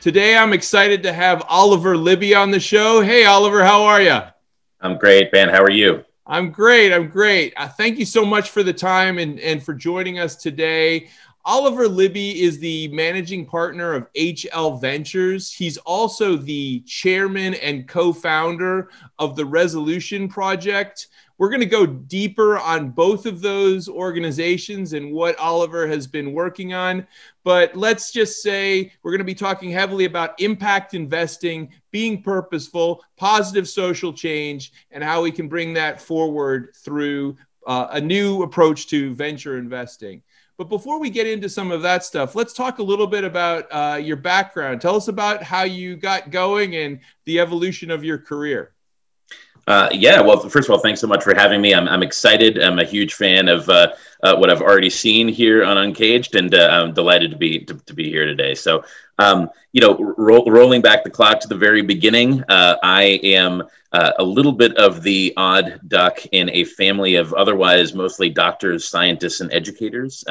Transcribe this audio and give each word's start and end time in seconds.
Today, 0.00 0.34
I'm 0.34 0.54
excited 0.54 1.02
to 1.02 1.12
have 1.12 1.44
Oliver 1.46 1.94
Libby 1.94 2.34
on 2.34 2.50
the 2.50 2.58
show. 2.58 3.02
Hey, 3.02 3.26
Oliver, 3.26 3.62
how 3.62 3.82
are 3.82 4.00
you? 4.00 4.18
I'm 4.80 4.96
great, 4.96 5.30
Ben. 5.30 5.50
How 5.50 5.62
are 5.62 5.70
you? 5.70 6.06
I'm 6.26 6.50
great. 6.50 6.90
I'm 6.90 7.08
great. 7.08 7.52
Uh, 7.54 7.68
thank 7.68 7.98
you 7.98 8.06
so 8.06 8.24
much 8.24 8.48
for 8.48 8.62
the 8.62 8.72
time 8.72 9.18
and, 9.18 9.38
and 9.40 9.62
for 9.62 9.74
joining 9.74 10.18
us 10.18 10.36
today. 10.36 11.10
Oliver 11.44 11.86
Libby 11.86 12.40
is 12.40 12.58
the 12.58 12.88
managing 12.88 13.44
partner 13.44 13.92
of 13.92 14.10
HL 14.14 14.80
Ventures. 14.80 15.52
He's 15.52 15.76
also 15.76 16.34
the 16.34 16.80
chairman 16.86 17.52
and 17.52 17.86
co 17.86 18.14
founder 18.14 18.88
of 19.18 19.36
the 19.36 19.44
Resolution 19.44 20.30
Project. 20.30 21.08
We're 21.40 21.48
going 21.48 21.60
to 21.60 21.66
go 21.66 21.86
deeper 21.86 22.58
on 22.58 22.90
both 22.90 23.24
of 23.24 23.40
those 23.40 23.88
organizations 23.88 24.92
and 24.92 25.10
what 25.10 25.38
Oliver 25.38 25.86
has 25.86 26.06
been 26.06 26.34
working 26.34 26.74
on. 26.74 27.06
But 27.44 27.74
let's 27.74 28.12
just 28.12 28.42
say 28.42 28.92
we're 29.02 29.12
going 29.12 29.20
to 29.20 29.24
be 29.24 29.34
talking 29.34 29.70
heavily 29.70 30.04
about 30.04 30.38
impact 30.38 30.92
investing, 30.92 31.70
being 31.92 32.22
purposeful, 32.22 33.02
positive 33.16 33.66
social 33.66 34.12
change, 34.12 34.74
and 34.90 35.02
how 35.02 35.22
we 35.22 35.30
can 35.30 35.48
bring 35.48 35.72
that 35.72 35.98
forward 35.98 36.74
through 36.76 37.38
uh, 37.66 37.86
a 37.92 38.00
new 38.02 38.42
approach 38.42 38.88
to 38.88 39.14
venture 39.14 39.56
investing. 39.56 40.22
But 40.58 40.68
before 40.68 41.00
we 41.00 41.08
get 41.08 41.26
into 41.26 41.48
some 41.48 41.72
of 41.72 41.80
that 41.80 42.04
stuff, 42.04 42.34
let's 42.34 42.52
talk 42.52 42.80
a 42.80 42.82
little 42.82 43.06
bit 43.06 43.24
about 43.24 43.66
uh, 43.70 43.96
your 43.96 44.18
background. 44.18 44.82
Tell 44.82 44.94
us 44.94 45.08
about 45.08 45.42
how 45.42 45.62
you 45.62 45.96
got 45.96 46.28
going 46.28 46.76
and 46.76 47.00
the 47.24 47.40
evolution 47.40 47.90
of 47.90 48.04
your 48.04 48.18
career. 48.18 48.74
Uh, 49.66 49.88
yeah, 49.92 50.20
well, 50.20 50.38
first 50.48 50.68
of 50.68 50.72
all, 50.72 50.80
thanks 50.80 51.00
so 51.00 51.06
much 51.06 51.22
for 51.22 51.34
having 51.34 51.60
me. 51.60 51.74
I'm, 51.74 51.88
I'm 51.88 52.02
excited. 52.02 52.62
I'm 52.62 52.78
a 52.78 52.84
huge 52.84 53.14
fan 53.14 53.48
of 53.48 53.68
uh, 53.68 53.92
uh, 54.22 54.36
what 54.36 54.50
I've 54.50 54.62
already 54.62 54.90
seen 54.90 55.28
here 55.28 55.64
on 55.64 55.78
Uncaged, 55.78 56.34
and 56.34 56.54
uh, 56.54 56.68
I'm 56.70 56.92
delighted 56.94 57.30
to 57.30 57.36
be 57.36 57.60
to, 57.60 57.74
to, 57.74 57.94
be 57.94 58.10
here 58.10 58.24
today. 58.24 58.54
So, 58.54 58.84
um, 59.18 59.50
you 59.72 59.80
know, 59.80 59.96
ro- 60.16 60.44
rolling 60.46 60.82
back 60.82 61.04
the 61.04 61.10
clock 61.10 61.40
to 61.40 61.48
the 61.48 61.56
very 61.56 61.82
beginning, 61.82 62.42
uh, 62.48 62.76
I 62.82 63.20
am 63.22 63.62
uh, 63.92 64.12
a 64.18 64.24
little 64.24 64.52
bit 64.52 64.76
of 64.76 65.02
the 65.02 65.32
odd 65.36 65.80
duck 65.88 66.18
in 66.32 66.50
a 66.50 66.64
family 66.64 67.16
of 67.16 67.32
otherwise 67.34 67.94
mostly 67.94 68.28
doctors, 68.28 68.88
scientists, 68.88 69.40
and 69.40 69.52
educators 69.52 70.24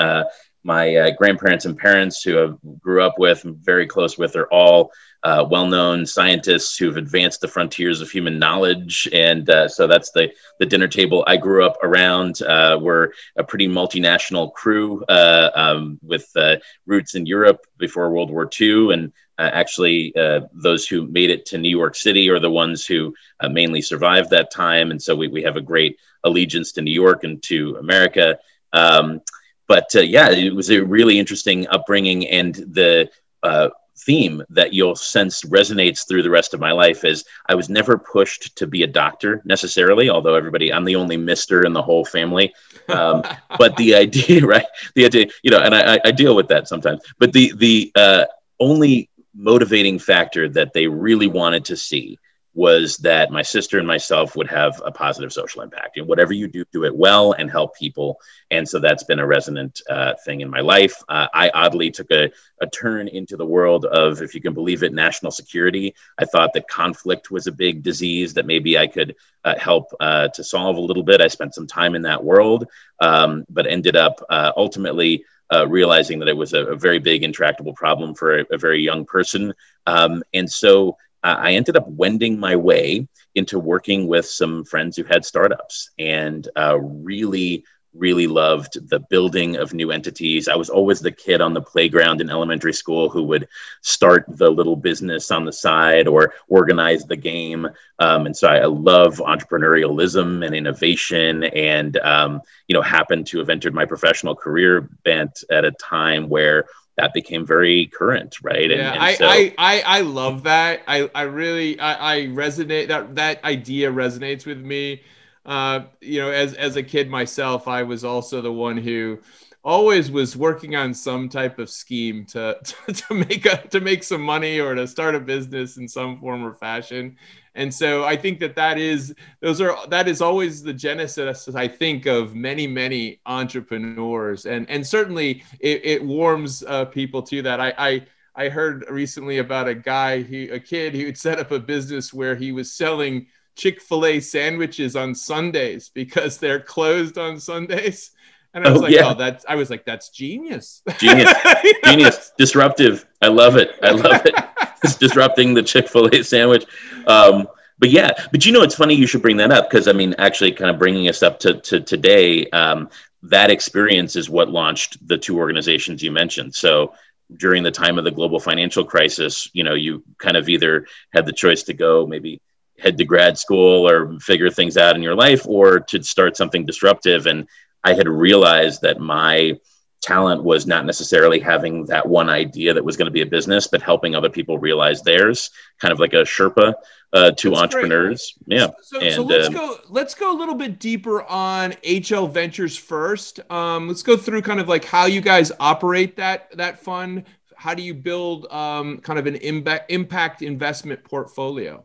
my 0.62 1.10
grandparents 1.18 1.64
and 1.64 1.78
parents 1.78 2.22
who 2.22 2.38
I 2.38 2.70
grew 2.80 3.02
up 3.02 3.18
with, 3.18 3.46
and 3.46 3.56
very 3.56 3.88
close 3.88 4.18
with, 4.18 4.36
are 4.36 4.52
all 4.52 4.92
uh, 5.24 5.46
well-known 5.50 6.06
scientists 6.06 6.78
who've 6.78 6.98
advanced 6.98 7.42
the 7.42 7.48
frontiers 7.48 8.02
of 8.02 8.10
human 8.10 8.40
knowledge, 8.40 9.08
and 9.12 9.50
uh, 9.50 9.68
so 9.68 9.88
that's 9.88 10.12
the 10.12 10.32
the 10.60 10.66
dinner 10.66 10.88
table 10.88 11.24
I 11.28 11.38
grew 11.38 11.66
up 11.66 11.78
around. 11.84 12.42
Uh, 12.42 12.80
we're 12.82 13.12
a 13.36 13.44
pretty 13.44 13.68
multinational 13.68 14.54
crew 14.54 15.04
uh, 15.10 15.50
um, 15.56 16.00
with 16.02 16.30
uh, 16.36 16.58
roots 16.86 17.16
in 17.16 17.26
Europe 17.26 17.66
before 17.78 18.12
World 18.12 18.32
War 18.32 18.50
II, 18.60 18.94
and 18.94 19.14
actually 19.38 20.14
those 20.54 20.88
who 20.88 21.08
made 21.08 21.30
it 21.30 21.46
to 21.48 21.58
New 21.58 21.70
York 21.70 21.96
City 21.96 22.30
are 22.30 22.40
the 22.40 22.52
ones 22.52 22.86
who 22.86 23.14
mainly 23.50 23.82
survived 23.82 24.30
that 24.30 24.52
time, 24.52 24.92
and 24.92 25.02
so 25.02 25.16
we 25.16 25.28
we 25.28 25.44
have 25.44 25.56
a 25.56 25.62
great 25.62 25.98
allegiance 26.24 26.72
to 26.74 26.82
New 26.82 26.92
York 26.92 27.24
and 27.24 27.42
to 27.44 27.78
America. 27.78 28.38
Um, 28.74 29.22
but 29.70 29.96
uh, 29.96 30.02
yeah, 30.02 30.32
it 30.32 30.54
was 30.54 30.72
a 30.72 30.84
really 30.84 31.20
interesting 31.20 31.68
upbringing, 31.68 32.28
and 32.28 32.56
the 32.56 33.10
uh, 33.44 33.70
theme 34.06 34.44
that 34.50 34.74
you'll 34.74 34.96
sense 34.96 35.44
resonates 35.44 36.08
through 36.08 36.24
the 36.24 36.30
rest 36.30 36.54
of 36.54 36.60
my 36.60 36.72
life 36.72 37.04
is 37.04 37.26
I 37.48 37.56
was 37.56 37.70
never 37.70 37.98
pushed 37.98 38.56
to 38.58 38.68
be 38.68 38.84
a 38.84 38.88
doctor 38.88 39.42
necessarily, 39.46 40.10
although 40.10 40.36
everybody, 40.36 40.72
I'm 40.72 40.86
the 40.86 40.96
only 40.96 41.18
Mister 41.18 41.66
in 41.66 41.74
the 41.74 41.82
whole 41.82 42.06
family. 42.06 42.54
Um, 42.88 43.24
but 43.58 43.76
the 43.78 43.96
idea, 43.96 44.46
right? 44.46 44.66
The 44.96 45.06
idea, 45.06 45.28
you 45.44 45.52
know, 45.52 45.60
and 45.60 45.76
I, 45.76 46.00
I 46.04 46.12
deal 46.12 46.36
with 46.36 46.48
that 46.50 46.68
sometimes. 46.68 47.02
But 47.18 47.34
the 47.34 47.54
the 47.56 47.92
uh, 47.96 48.26
only 48.60 49.10
motivating 49.36 50.00
factor 50.00 50.50
that 50.50 50.74
they 50.74 50.88
really 50.88 51.28
wanted 51.28 51.66
to 51.66 51.78
see 51.78 52.18
was 52.60 52.98
that 52.98 53.32
my 53.32 53.42
sister 53.42 53.78
and 53.78 53.88
myself 53.88 54.36
would 54.36 54.50
have 54.50 54.82
a 54.84 54.92
positive 54.92 55.32
social 55.32 55.62
impact. 55.62 55.96
And 55.96 56.06
whatever 56.06 56.34
you 56.34 56.46
do, 56.46 56.66
do 56.74 56.84
it 56.84 56.94
well 56.94 57.32
and 57.32 57.50
help 57.50 57.74
people. 57.74 58.20
And 58.52 58.68
so 58.68 58.80
that's 58.80 59.06
been 59.06 59.20
a 59.20 59.26
resonant 59.26 59.82
uh, 59.90 60.16
thing 60.26 60.42
in 60.42 60.50
my 60.50 60.60
life. 60.60 61.02
Uh, 61.08 61.28
I 61.34 61.50
oddly 61.52 61.90
took 61.90 62.12
a, 62.12 62.30
a 62.60 62.68
turn 62.68 63.08
into 63.08 63.38
the 63.38 63.46
world 63.46 63.86
of, 63.86 64.22
if 64.22 64.36
you 64.36 64.42
can 64.42 64.54
believe 64.54 64.84
it, 64.84 64.92
national 64.92 65.32
security. 65.32 65.96
I 66.18 66.26
thought 66.26 66.52
that 66.52 66.68
conflict 66.68 67.32
was 67.32 67.48
a 67.48 67.54
big 67.54 67.82
disease 67.82 68.34
that 68.34 68.46
maybe 68.46 68.78
I 68.78 68.88
could 68.88 69.16
uh, 69.46 69.58
help 69.58 69.86
uh, 70.02 70.28
to 70.28 70.44
solve 70.44 70.76
a 70.76 70.82
little 70.82 71.04
bit. 71.04 71.22
I 71.22 71.30
spent 71.30 71.56
some 71.56 71.66
time 71.66 71.96
in 71.96 72.02
that 72.02 72.22
world, 72.22 72.68
um, 73.00 73.46
but 73.50 73.68
ended 73.68 73.96
up 73.96 74.22
uh, 74.30 74.52
ultimately. 74.58 75.24
Uh, 75.52 75.68
realizing 75.68 76.20
that 76.20 76.28
it 76.28 76.38
was 76.38 76.54
a, 76.54 76.64
a, 76.68 76.76
very 76.76 77.00
big 77.00 77.24
intractable 77.24 77.74
problem 77.74 78.14
for 78.14 78.38
a, 78.38 78.46
a 78.52 78.58
very 78.60 78.84
young 78.84 79.04
person. 79.04 79.52
Um, 79.88 80.22
and 80.32 80.48
so 80.48 80.96
uh, 81.24 81.36
I 81.38 81.54
ended 81.54 81.78
up 81.78 81.88
wending 81.88 82.40
my 82.40 82.56
way 82.56 83.08
into 83.36 83.60
working 83.60 84.08
with 84.08 84.26
some 84.26 84.64
friends 84.66 84.98
who 84.98 85.04
had 85.04 85.26
startups 85.26 85.92
and 86.00 86.48
uh, 86.56 86.78
really, 86.80 87.64
really 87.94 88.28
loved 88.28 88.90
the 88.90 89.00
building 89.10 89.58
of 89.58 89.74
new 89.74 89.92
entities. 89.92 90.48
I 90.48 90.56
was 90.56 90.70
always 90.70 91.00
the 91.00 91.12
kid 91.12 91.42
on 91.42 91.54
the 91.54 91.62
playground 91.62 92.22
in 92.22 92.30
elementary 92.30 92.74
school 92.74 93.10
who 93.10 93.24
would 93.24 93.48
start 93.82 94.26
the 94.28 94.50
little 94.50 94.76
business 94.76 95.32
on 95.32 95.44
the 95.44 95.52
side 95.52 96.08
or 96.08 96.34
organize 96.48 97.06
the 97.06 97.16
game. 97.16 97.68
Um, 98.00 98.26
and 98.28 98.38
so 98.38 98.48
I, 98.48 98.66
love 98.66 99.18
entrepreneurialism 99.18 100.46
and 100.46 100.56
innovation 100.56 101.44
and, 101.44 101.98
um, 101.98 102.42
you 102.68 102.74
know, 102.74 102.82
happened 102.82 103.28
to 103.28 103.40
have 103.40 103.50
entered 103.50 103.74
my 103.74 103.86
professional 103.86 104.36
career 104.36 104.90
bent 105.04 105.44
at 105.50 105.66
a 105.66 105.72
time 105.72 106.30
where 106.30 106.66
that 107.00 107.14
became 107.14 107.46
very 107.46 107.88
current, 107.88 108.42
right? 108.44 108.70
And, 108.70 108.82
yeah, 108.82 109.06
and 109.06 109.18
so, 109.18 109.26
I, 109.28 109.54
I, 109.58 109.82
I 109.82 110.02
love 110.02 110.44
that. 110.44 110.82
I, 110.88 111.10
I 111.16 111.24
really 111.24 111.80
I, 111.80 112.16
I 112.16 112.20
resonate 112.28 112.90
that 112.90 113.16
that 113.16 113.44
idea 113.44 113.92
resonates 113.92 114.46
with 114.46 114.60
me. 114.60 115.02
Uh, 115.46 115.86
you 116.02 116.20
know, 116.20 116.30
as 116.30 116.54
as 116.56 116.76
a 116.76 116.84
kid 116.84 117.10
myself, 117.10 117.68
I 117.68 117.84
was 117.84 118.04
also 118.04 118.42
the 118.42 118.52
one 118.52 118.78
who 118.78 119.20
always 119.64 120.10
was 120.10 120.38
working 120.38 120.76
on 120.76 120.94
some 120.94 121.28
type 121.28 121.60
of 121.60 121.70
scheme 121.70 122.26
to, 122.26 122.58
to, 122.64 122.94
to 122.94 123.14
make 123.14 123.46
a 123.46 123.58
to 123.68 123.80
make 123.80 124.04
some 124.04 124.22
money 124.22 124.60
or 124.60 124.76
to 124.76 124.88
start 124.88 125.16
a 125.16 125.20
business 125.20 125.78
in 125.78 125.88
some 125.88 126.20
form 126.20 126.46
or 126.46 126.54
fashion. 126.54 127.18
And 127.56 127.74
so 127.74 128.06
i 128.06 128.16
think 128.16 128.40
that 128.40 128.56
that 128.56 128.78
is 128.78 129.14
those 129.42 129.60
are 129.60 129.76
that 129.88 130.08
is 130.08 130.22
always 130.22 130.64
the 130.64 130.74
genesis 130.74 131.54
i 131.56 131.68
think 131.68 132.06
of 132.06 132.36
many 132.36 132.68
many 132.68 133.20
entrepreneurs. 133.26 134.46
And 134.46 134.70
and 134.70 134.86
certainly 134.86 135.44
it, 135.60 135.82
it 135.84 136.04
warms 136.04 136.64
uh, 136.64 136.86
people 136.86 137.22
to 137.24 137.42
that. 137.42 137.60
I 137.60 137.74
i 137.78 138.06
I 138.36 138.48
heard 138.48 138.86
recently 138.90 139.40
about 139.40 139.68
a 139.68 139.76
guy, 139.76 140.22
he, 140.22 140.48
a 140.48 140.62
kid 140.62 140.96
who 140.96 141.08
had 141.08 141.18
set 141.18 141.40
up 141.40 141.52
a 141.52 141.60
business 141.60 142.14
where 142.14 142.36
he 142.36 142.54
was 142.54 142.72
selling 142.72 143.28
Chick 143.56 143.82
fil 143.82 144.06
A 144.06 144.22
sandwiches 144.22 144.96
on 144.96 145.14
Sundays 145.14 145.90
because 145.90 146.38
they're 146.38 146.62
closed 146.62 147.18
on 147.18 147.38
Sundays. 147.42 148.12
And 148.54 148.66
I 148.66 148.72
was 148.72 148.80
oh, 148.80 148.84
like, 148.84 148.94
yeah. 148.94 149.10
oh, 149.10 149.14
that's, 149.14 149.46
I 149.48 149.56
was 149.56 149.70
like, 149.70 149.86
that's 149.86 150.10
genius. 150.10 150.82
Genius. 150.98 151.32
genius. 151.86 152.32
Disruptive. 152.38 153.06
I 153.22 153.28
love 153.28 153.58
it. 153.58 153.76
I 153.84 153.92
love 153.92 154.26
it. 154.26 154.34
it's 154.84 154.96
disrupting 154.96 155.54
the 155.54 155.64
Chick 155.64 155.88
fil 155.88 156.08
A 156.08 156.24
sandwich. 156.24 156.66
Um, 157.06 157.48
but 157.78 157.90
yeah, 157.90 158.12
but 158.32 158.46
you 158.46 158.52
know, 158.52 158.62
it's 158.62 158.76
funny 158.76 158.96
you 158.96 159.08
should 159.08 159.22
bring 159.22 159.38
that 159.38 159.52
up 159.52 159.70
because 159.70 159.88
I 159.88 159.94
mean, 159.94 160.16
actually, 160.18 160.52
kind 160.52 160.70
of 160.70 160.80
bringing 160.80 161.08
us 161.08 161.24
up 161.24 161.40
to, 161.42 161.56
to 161.62 161.80
today, 161.80 162.48
um, 162.50 162.90
that 163.24 163.52
experience 163.52 164.16
is 164.16 164.30
what 164.30 164.50
launched 164.50 165.06
the 165.08 165.18
two 165.18 165.38
organizations 165.38 166.02
you 166.02 166.12
mentioned. 166.12 166.56
So 166.56 166.94
during 167.38 167.64
the 167.64 167.72
time 167.72 167.98
of 167.98 168.04
the 168.04 168.12
global 168.12 168.40
financial 168.40 168.84
crisis, 168.84 169.50
you 169.54 169.64
know, 169.64 169.76
you 169.76 170.04
kind 170.18 170.36
of 170.36 170.50
either 170.50 170.88
had 171.14 171.26
the 171.26 171.34
choice 171.34 171.64
to 171.64 171.74
go 171.74 172.08
maybe 172.08 172.42
head 172.80 172.98
to 172.98 173.06
grad 173.06 173.38
school 173.38 173.88
or 173.88 174.20
figure 174.20 174.50
things 174.50 174.78
out 174.78 174.96
in 174.96 175.04
your 175.04 175.16
life 175.16 175.46
or 175.46 175.80
to 175.82 176.02
start 176.02 176.38
something 176.38 176.66
disruptive. 176.66 177.28
And 177.28 177.48
I 177.84 177.94
had 177.94 178.08
realized 178.08 178.82
that 178.82 179.00
my 179.00 179.58
talent 180.02 180.44
was 180.44 180.66
not 180.66 180.86
necessarily 180.86 181.40
having 181.40 181.86
that 181.86 182.08
one 182.08 182.30
idea 182.30 182.74
that 182.74 182.84
was 182.84 182.96
going 182.96 183.06
to 183.06 183.12
be 183.12 183.22
a 183.22 183.26
business, 183.26 183.68
but 183.68 183.82
helping 183.82 184.16
other 184.16 184.30
people 184.30 184.58
realize 184.58 185.02
theirs, 185.02 185.50
kind 185.80 185.92
of 185.92 186.00
like 186.00 186.14
a 186.14 186.24
Sherpa 186.24 186.74
uh, 187.12 187.32
to 187.32 187.50
That's 187.50 187.62
entrepreneurs. 187.62 188.38
Great. 188.48 188.60
Yeah. 188.60 188.68
So, 188.82 189.00
and, 189.02 189.14
so 189.14 189.24
let's 189.24 189.48
um, 189.48 189.54
go. 189.54 189.78
Let's 189.90 190.16
go 190.16 190.36
a 190.36 190.38
little 190.38 190.56
bit 190.56 190.80
deeper 190.80 191.24
on 191.24 191.72
HL 191.84 192.32
Ventures 192.32 192.78
first. 192.78 193.40
Um, 193.52 193.88
let's 193.88 194.04
go 194.04 194.16
through 194.16 194.42
kind 194.42 194.60
of 194.60 194.68
like 194.68 194.86
how 194.86 195.06
you 195.06 195.22
guys 195.22 195.52
operate 195.60 196.16
that 196.18 196.56
that 196.58 196.80
fund. 196.80 197.26
how 197.56 197.74
do 197.74 197.84
you 197.84 197.94
build 197.94 198.48
um, 198.52 199.00
kind 199.00 199.20
of 199.20 199.28
an 199.28 199.36
impact 199.36 199.92
impact 199.92 200.42
investment 200.42 201.04
portfolio? 201.04 201.84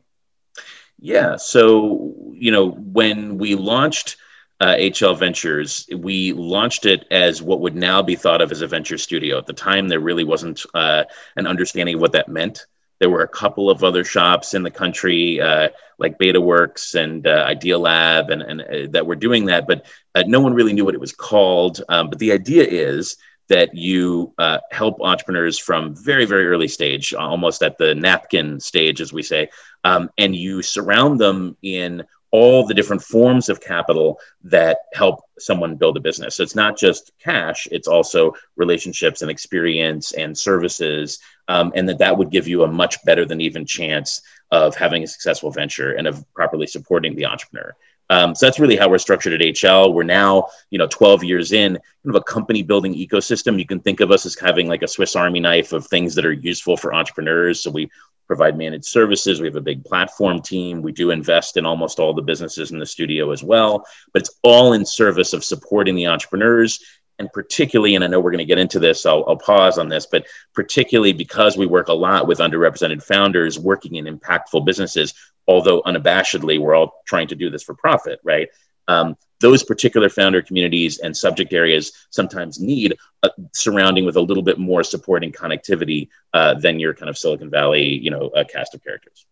Yeah, 1.00 1.36
so 1.36 2.32
you 2.32 2.52
know 2.52 2.70
when 2.70 3.38
we 3.38 3.54
launched 3.56 4.16
uh, 4.60 4.74
HL 4.76 5.18
Ventures, 5.18 5.86
we 5.96 6.32
launched 6.32 6.86
it 6.86 7.06
as 7.10 7.42
what 7.42 7.60
would 7.60 7.74
now 7.74 8.02
be 8.02 8.16
thought 8.16 8.40
of 8.40 8.52
as 8.52 8.62
a 8.62 8.66
venture 8.66 8.98
studio. 8.98 9.38
At 9.38 9.46
the 9.46 9.52
time, 9.52 9.88
there 9.88 10.00
really 10.00 10.24
wasn't 10.24 10.64
uh, 10.74 11.04
an 11.36 11.46
understanding 11.46 11.96
of 11.96 12.00
what 12.00 12.12
that 12.12 12.28
meant. 12.28 12.66
There 13.00 13.10
were 13.10 13.22
a 13.22 13.28
couple 13.28 13.68
of 13.68 13.82
other 13.82 14.04
shops 14.04 14.54
in 14.54 14.62
the 14.62 14.70
country, 14.70 15.40
uh, 15.40 15.70
like 15.98 16.18
BetaWorks 16.18 16.94
and 16.94 17.26
uh, 17.26 17.44
Idea 17.46 17.78
Lab, 17.78 18.30
and, 18.30 18.42
and 18.42 18.60
uh, 18.62 18.90
that 18.92 19.06
were 19.06 19.16
doing 19.16 19.46
that, 19.46 19.66
but 19.66 19.84
uh, 20.14 20.22
no 20.26 20.40
one 20.40 20.54
really 20.54 20.72
knew 20.72 20.84
what 20.84 20.94
it 20.94 21.00
was 21.00 21.12
called. 21.12 21.82
Um, 21.88 22.08
but 22.08 22.20
the 22.20 22.32
idea 22.32 22.64
is 22.64 23.16
that 23.48 23.74
you 23.74 24.32
uh, 24.38 24.58
help 24.70 25.00
entrepreneurs 25.02 25.58
from 25.58 25.94
very 25.94 26.24
very 26.24 26.46
early 26.46 26.68
stage 26.68 27.12
almost 27.12 27.62
at 27.62 27.76
the 27.76 27.94
napkin 27.94 28.58
stage 28.58 29.00
as 29.00 29.12
we 29.12 29.22
say 29.22 29.50
um, 29.84 30.08
and 30.16 30.34
you 30.34 30.62
surround 30.62 31.20
them 31.20 31.56
in 31.62 32.04
all 32.34 32.66
the 32.66 32.74
different 32.74 33.00
forms 33.00 33.48
of 33.48 33.60
capital 33.60 34.18
that 34.42 34.78
help 34.92 35.20
someone 35.38 35.76
build 35.76 35.96
a 35.96 36.00
business 36.00 36.34
so 36.34 36.42
it's 36.42 36.56
not 36.56 36.76
just 36.76 37.12
cash 37.22 37.68
it's 37.70 37.86
also 37.86 38.34
relationships 38.56 39.22
and 39.22 39.30
experience 39.30 40.12
and 40.14 40.36
services 40.36 41.20
um, 41.46 41.70
and 41.76 41.88
that 41.88 41.98
that 41.98 42.18
would 42.18 42.32
give 42.32 42.48
you 42.48 42.64
a 42.64 42.66
much 42.82 42.96
better 43.04 43.24
than 43.24 43.40
even 43.40 43.64
chance 43.64 44.20
of 44.50 44.74
having 44.74 45.04
a 45.04 45.06
successful 45.06 45.52
venture 45.52 45.92
and 45.92 46.08
of 46.08 46.24
properly 46.34 46.66
supporting 46.66 47.14
the 47.14 47.24
entrepreneur 47.24 47.72
um, 48.10 48.34
so 48.34 48.46
that's 48.46 48.60
really 48.60 48.76
how 48.76 48.88
we're 48.88 48.98
structured 48.98 49.32
at 49.32 49.40
HL. 49.40 49.94
We're 49.94 50.02
now, 50.02 50.48
you 50.70 50.78
know, 50.78 50.86
12 50.86 51.24
years 51.24 51.52
in, 51.52 51.72
kind 51.72 52.14
of 52.14 52.16
a 52.16 52.20
company 52.20 52.62
building 52.62 52.94
ecosystem. 52.94 53.58
You 53.58 53.64
can 53.64 53.80
think 53.80 54.00
of 54.00 54.10
us 54.10 54.26
as 54.26 54.38
having 54.38 54.68
like 54.68 54.82
a 54.82 54.88
Swiss 54.88 55.16
Army 55.16 55.40
knife 55.40 55.72
of 55.72 55.86
things 55.86 56.14
that 56.14 56.26
are 56.26 56.32
useful 56.32 56.76
for 56.76 56.94
entrepreneurs. 56.94 57.60
So 57.60 57.70
we 57.70 57.90
provide 58.26 58.56
managed 58.56 58.86
services. 58.86 59.40
We 59.40 59.46
have 59.46 59.56
a 59.56 59.60
big 59.60 59.84
platform 59.84 60.40
team. 60.40 60.82
We 60.82 60.92
do 60.92 61.10
invest 61.10 61.56
in 61.56 61.66
almost 61.66 61.98
all 61.98 62.14
the 62.14 62.22
businesses 62.22 62.70
in 62.70 62.78
the 62.78 62.86
studio 62.86 63.30
as 63.30 63.42
well, 63.42 63.84
but 64.12 64.22
it's 64.22 64.38
all 64.42 64.72
in 64.72 64.86
service 64.86 65.32
of 65.32 65.44
supporting 65.44 65.94
the 65.94 66.06
entrepreneurs 66.06 66.80
and 67.18 67.32
particularly, 67.32 67.94
and 67.94 68.02
I 68.02 68.08
know 68.08 68.20
we're 68.20 68.32
going 68.32 68.38
to 68.38 68.44
get 68.44 68.58
into 68.58 68.78
this, 68.78 69.06
I'll, 69.06 69.24
I'll, 69.28 69.36
pause 69.36 69.78
on 69.78 69.88
this, 69.88 70.06
but 70.06 70.26
particularly 70.52 71.12
because 71.12 71.56
we 71.56 71.66
work 71.66 71.88
a 71.88 71.92
lot 71.92 72.26
with 72.26 72.38
underrepresented 72.38 73.02
founders 73.02 73.58
working 73.58 73.94
in 73.94 74.06
impactful 74.06 74.64
businesses, 74.64 75.14
although 75.46 75.82
unabashedly 75.82 76.58
we're 76.58 76.74
all 76.74 77.02
trying 77.06 77.28
to 77.28 77.36
do 77.36 77.50
this 77.50 77.62
for 77.62 77.74
profit, 77.74 78.18
right? 78.24 78.48
Um, 78.88 79.16
those 79.44 79.62
particular 79.62 80.08
founder 80.08 80.40
communities 80.40 81.00
and 81.00 81.14
subject 81.14 81.52
areas 81.52 81.92
sometimes 82.08 82.58
need 82.58 82.96
a 83.22 83.30
surrounding 83.52 84.06
with 84.06 84.16
a 84.16 84.20
little 84.20 84.42
bit 84.42 84.58
more 84.58 84.82
supporting 84.82 85.30
connectivity 85.30 86.08
uh, 86.32 86.54
than 86.54 86.80
your 86.80 86.94
kind 86.94 87.10
of 87.10 87.18
Silicon 87.18 87.50
Valley, 87.50 87.84
you 87.84 88.10
know, 88.10 88.30
cast 88.50 88.74
of 88.74 88.82
characters. 88.82 89.26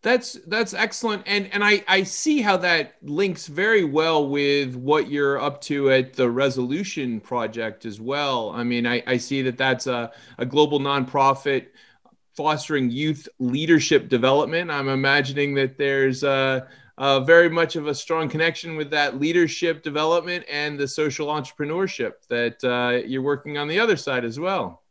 That's 0.00 0.38
that's 0.46 0.72
excellent, 0.72 1.24
and 1.26 1.52
and 1.52 1.62
I 1.62 1.84
I 1.86 2.04
see 2.04 2.40
how 2.40 2.56
that 2.58 2.94
links 3.02 3.46
very 3.46 3.84
well 3.84 4.26
with 4.26 4.74
what 4.74 5.10
you're 5.10 5.38
up 5.38 5.60
to 5.62 5.90
at 5.90 6.14
the 6.14 6.30
Resolution 6.30 7.20
Project 7.20 7.84
as 7.84 8.00
well. 8.00 8.52
I 8.54 8.62
mean, 8.62 8.86
I, 8.86 9.02
I 9.06 9.18
see 9.18 9.42
that 9.42 9.58
that's 9.58 9.86
a, 9.86 10.12
a 10.38 10.46
global 10.46 10.80
nonprofit 10.80 11.66
fostering 12.34 12.90
youth 12.90 13.28
leadership 13.38 14.08
development. 14.08 14.70
I'm 14.70 14.88
imagining 14.88 15.54
that 15.54 15.76
there's 15.76 16.22
a, 16.22 16.68
a 16.98 17.20
very 17.20 17.50
much 17.50 17.76
of 17.76 17.86
a 17.86 17.94
strong 17.94 18.28
connection 18.28 18.76
with 18.76 18.90
that 18.90 19.20
leadership 19.20 19.82
development 19.82 20.44
and 20.50 20.78
the 20.78 20.88
social 20.88 21.28
entrepreneurship 21.28 22.12
that 22.28 22.62
uh, 22.64 23.06
you're 23.06 23.22
working 23.22 23.58
on 23.58 23.68
the 23.68 23.78
other 23.78 23.96
side 23.96 24.24
as 24.24 24.40
well. 24.40 24.82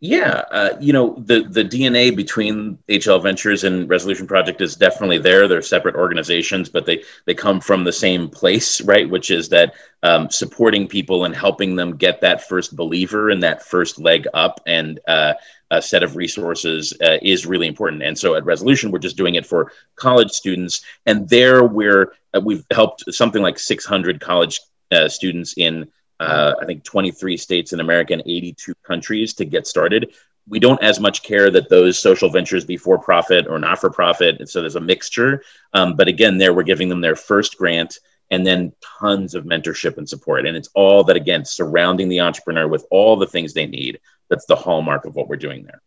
Yeah, 0.00 0.44
uh, 0.52 0.76
you 0.80 0.92
know 0.92 1.16
the 1.26 1.42
the 1.42 1.64
DNA 1.64 2.14
between 2.14 2.78
HL 2.88 3.20
Ventures 3.20 3.64
and 3.64 3.88
Resolution 3.88 4.28
Project 4.28 4.60
is 4.60 4.76
definitely 4.76 5.18
there. 5.18 5.48
They're 5.48 5.60
separate 5.60 5.96
organizations, 5.96 6.68
but 6.68 6.86
they 6.86 7.02
they 7.24 7.34
come 7.34 7.60
from 7.60 7.82
the 7.82 7.92
same 7.92 8.28
place, 8.28 8.80
right? 8.82 9.10
Which 9.10 9.32
is 9.32 9.48
that 9.48 9.74
um, 10.04 10.30
supporting 10.30 10.86
people 10.86 11.24
and 11.24 11.34
helping 11.34 11.74
them 11.74 11.96
get 11.96 12.20
that 12.20 12.46
first 12.48 12.76
believer 12.76 13.30
and 13.30 13.42
that 13.42 13.64
first 13.64 13.98
leg 13.98 14.28
up 14.34 14.60
and 14.68 15.00
uh, 15.08 15.34
a 15.72 15.82
set 15.82 16.04
of 16.04 16.14
resources 16.14 16.96
uh, 17.02 17.18
is 17.20 17.44
really 17.44 17.66
important. 17.66 18.04
And 18.04 18.16
so 18.16 18.36
at 18.36 18.44
Resolution, 18.44 18.92
we're 18.92 19.00
just 19.00 19.16
doing 19.16 19.34
it 19.34 19.46
for 19.46 19.72
college 19.96 20.30
students, 20.30 20.80
and 21.06 21.28
there 21.28 21.64
we're 21.64 22.12
uh, 22.34 22.40
we've 22.40 22.64
helped 22.70 23.02
something 23.12 23.42
like 23.42 23.58
600 23.58 24.20
college 24.20 24.60
uh, 24.92 25.08
students 25.08 25.54
in 25.56 25.90
uh, 26.20 26.54
I 26.60 26.64
think 26.64 26.84
23 26.84 27.36
states 27.36 27.72
in 27.72 27.80
America 27.80 28.12
and 28.12 28.22
82 28.24 28.74
countries 28.82 29.34
to 29.34 29.44
get 29.44 29.66
started. 29.66 30.14
We 30.48 30.58
don't 30.58 30.82
as 30.82 30.98
much 30.98 31.22
care 31.22 31.50
that 31.50 31.68
those 31.68 31.98
social 31.98 32.30
ventures 32.30 32.64
be 32.64 32.76
for 32.76 32.98
profit 32.98 33.46
or 33.46 33.58
not 33.58 33.80
for 33.80 33.90
profit. 33.90 34.36
And 34.38 34.48
So 34.48 34.60
there's 34.60 34.76
a 34.76 34.80
mixture. 34.80 35.42
Um, 35.74 35.94
but 35.96 36.08
again, 36.08 36.38
there 36.38 36.54
we're 36.54 36.62
giving 36.62 36.88
them 36.88 37.00
their 37.00 37.16
first 37.16 37.58
grant 37.58 37.98
and 38.30 38.46
then 38.46 38.72
tons 39.00 39.34
of 39.34 39.44
mentorship 39.44 39.96
and 39.98 40.08
support. 40.08 40.46
And 40.46 40.56
it's 40.56 40.70
all 40.74 41.04
that, 41.04 41.16
again, 41.16 41.44
surrounding 41.44 42.08
the 42.08 42.20
entrepreneur 42.20 42.68
with 42.68 42.86
all 42.90 43.16
the 43.16 43.26
things 43.26 43.54
they 43.54 43.66
need. 43.66 44.00
That's 44.28 44.46
the 44.46 44.56
hallmark 44.56 45.04
of 45.04 45.14
what 45.14 45.28
we're 45.28 45.36
doing 45.36 45.64
there. 45.64 45.80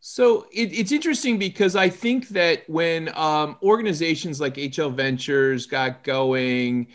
So 0.00 0.46
it, 0.52 0.72
it's 0.72 0.92
interesting 0.92 1.38
because 1.38 1.74
I 1.74 1.88
think 1.88 2.28
that 2.28 2.68
when 2.68 3.08
um, 3.16 3.56
organizations 3.62 4.40
like 4.40 4.54
HL 4.54 4.94
Ventures 4.94 5.66
got 5.66 6.04
going, 6.04 6.88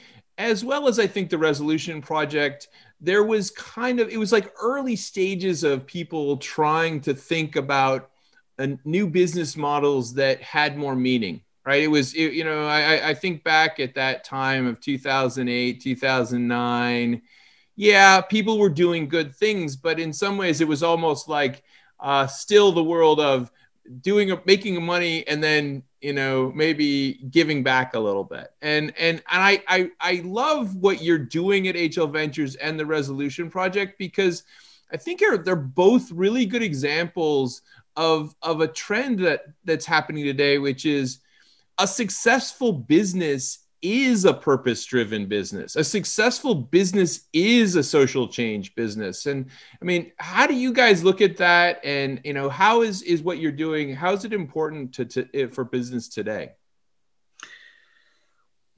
as 0.43 0.63
well 0.65 0.89
as 0.89 0.99
I 0.99 1.07
think 1.07 1.29
the 1.29 1.37
Resolution 1.37 2.01
Project, 2.01 2.67
there 2.99 3.23
was 3.23 3.49
kind 3.49 3.99
of, 3.99 4.09
it 4.09 4.17
was 4.17 4.33
like 4.33 4.53
early 4.61 4.95
stages 4.95 5.63
of 5.63 5.87
people 5.87 6.37
trying 6.37 6.99
to 7.01 7.13
think 7.13 7.55
about 7.55 8.11
a, 8.57 8.77
new 8.83 9.07
business 9.07 9.55
models 9.55 10.13
that 10.15 10.41
had 10.41 10.77
more 10.77 10.95
meaning, 10.95 11.41
right? 11.65 11.81
It 11.81 11.87
was, 11.87 12.13
it, 12.13 12.33
you 12.33 12.43
know, 12.43 12.65
I, 12.67 13.09
I 13.09 13.13
think 13.13 13.43
back 13.43 13.79
at 13.79 13.95
that 13.95 14.25
time 14.25 14.67
of 14.67 14.81
2008, 14.81 15.81
2009. 15.81 17.21
Yeah, 17.75 18.21
people 18.21 18.59
were 18.59 18.69
doing 18.69 19.07
good 19.07 19.33
things, 19.33 19.77
but 19.77 19.97
in 19.97 20.11
some 20.11 20.37
ways 20.37 20.59
it 20.59 20.67
was 20.67 20.83
almost 20.83 21.29
like 21.29 21.63
uh, 22.01 22.27
still 22.27 22.73
the 22.73 22.83
world 22.83 23.21
of 23.21 23.49
doing 24.01 24.37
making 24.45 24.83
money 24.83 25.25
and 25.27 25.41
then 25.41 25.83
you 26.03 26.13
know 26.13 26.51
maybe 26.53 27.13
giving 27.31 27.63
back 27.63 27.95
a 27.95 27.99
little 27.99 28.25
bit. 28.25 28.51
And 28.61 28.93
and, 28.97 29.23
and 29.31 29.43
I, 29.43 29.63
I 29.67 29.91
i 30.01 30.21
love 30.25 30.75
what 30.75 31.01
you're 31.01 31.17
doing 31.17 31.67
at 31.67 31.75
hl 31.75 32.11
ventures 32.11 32.55
and 32.55 32.79
the 32.79 32.85
resolution 32.85 33.49
project 33.49 33.97
because 33.97 34.43
i 34.91 34.97
think 34.97 35.21
they're, 35.21 35.37
they're 35.37 35.55
both 35.55 36.11
really 36.11 36.45
good 36.45 36.61
examples 36.61 37.61
of 37.95 38.35
of 38.41 38.61
a 38.61 38.67
trend 38.67 39.19
that 39.19 39.45
that's 39.63 39.85
happening 39.85 40.25
today 40.25 40.57
which 40.57 40.85
is 40.85 41.19
a 41.79 41.87
successful 41.87 42.73
business 42.73 43.59
is 43.83 44.25
a 44.25 44.33
purpose 44.33 44.83
driven 44.85 45.27
business. 45.27 45.75
A 45.75 45.83
successful 45.83 46.55
business 46.55 47.27
is 47.33 47.75
a 47.75 47.83
social 47.83 48.27
change 48.27 48.73
business. 48.73 49.25
And 49.25 49.47
I 49.81 49.85
mean, 49.85 50.13
how 50.17 50.47
do 50.47 50.55
you 50.55 50.73
guys 50.73 51.03
look 51.03 51.21
at 51.21 51.37
that? 51.37 51.81
And, 51.83 52.21
you 52.23 52.33
know, 52.33 52.49
how 52.49 52.81
is, 52.81 53.01
is 53.03 53.21
what 53.21 53.37
you're 53.37 53.51
doing, 53.51 53.93
how 53.93 54.13
is 54.13 54.23
it 54.23 54.33
important 54.33 54.93
to, 54.93 55.05
to, 55.05 55.27
eh, 55.33 55.47
for 55.47 55.65
business 55.65 56.07
today? 56.07 56.53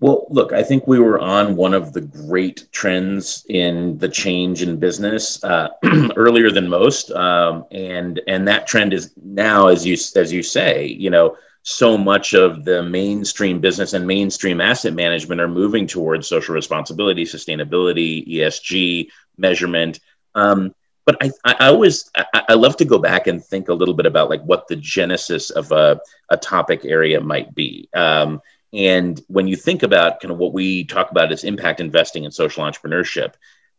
Well, 0.01 0.27
look, 0.29 0.51
I 0.51 0.61
think 0.61 0.87
we 0.87 0.99
were 0.99 1.19
on 1.19 1.55
one 1.55 1.73
of 1.73 1.93
the 1.93 2.01
great 2.01 2.67
trends 2.73 3.45
in 3.47 3.97
the 3.97 4.09
change 4.09 4.61
in 4.61 4.77
business 4.77 5.41
uh, 5.43 5.69
earlier 6.17 6.51
than 6.51 6.67
most, 6.67 7.11
um, 7.11 7.65
and 7.71 8.19
and 8.27 8.45
that 8.45 8.67
trend 8.67 8.93
is 8.93 9.13
now, 9.23 9.69
as 9.69 9.85
you 9.85 9.93
as 10.17 10.33
you 10.33 10.43
say, 10.43 10.85
you 10.85 11.09
know, 11.09 11.37
so 11.67 11.97
much 11.97 12.35
of 12.35 12.63
the 12.63 12.83
mainstream 12.83 13.59
business 13.59 13.93
and 13.93 14.05
mainstream 14.05 14.61
asset 14.61 14.93
management 14.93 15.41
are 15.41 15.47
moving 15.47 15.87
towards 15.87 16.27
social 16.27 16.53
responsibility, 16.53 17.23
sustainability, 17.23 18.25
ESG 18.27 19.07
measurement. 19.35 19.99
Um, 20.35 20.75
but 21.07 21.17
I, 21.21 21.31
I 21.43 21.67
always 21.69 22.11
I, 22.15 22.43
I, 22.49 22.53
love 22.53 22.77
to 22.77 22.85
go 22.85 22.99
back 22.99 23.25
and 23.25 23.43
think 23.43 23.69
a 23.69 23.73
little 23.73 23.95
bit 23.95 24.05
about 24.05 24.29
like 24.29 24.43
what 24.43 24.67
the 24.67 24.75
genesis 24.75 25.49
of 25.49 25.71
a, 25.71 25.99
a 26.29 26.37
topic 26.37 26.85
area 26.85 27.19
might 27.19 27.55
be. 27.55 27.89
Um, 27.95 28.43
and 28.71 29.19
when 29.27 29.47
you 29.47 29.55
think 29.55 29.81
about 29.81 30.19
kind 30.19 30.31
of 30.31 30.37
what 30.37 30.53
we 30.53 30.83
talk 30.83 31.09
about 31.09 31.31
as 31.31 31.43
impact 31.43 31.79
investing 31.79 32.25
and 32.25 32.33
social 32.33 32.63
entrepreneurship, 32.63 33.33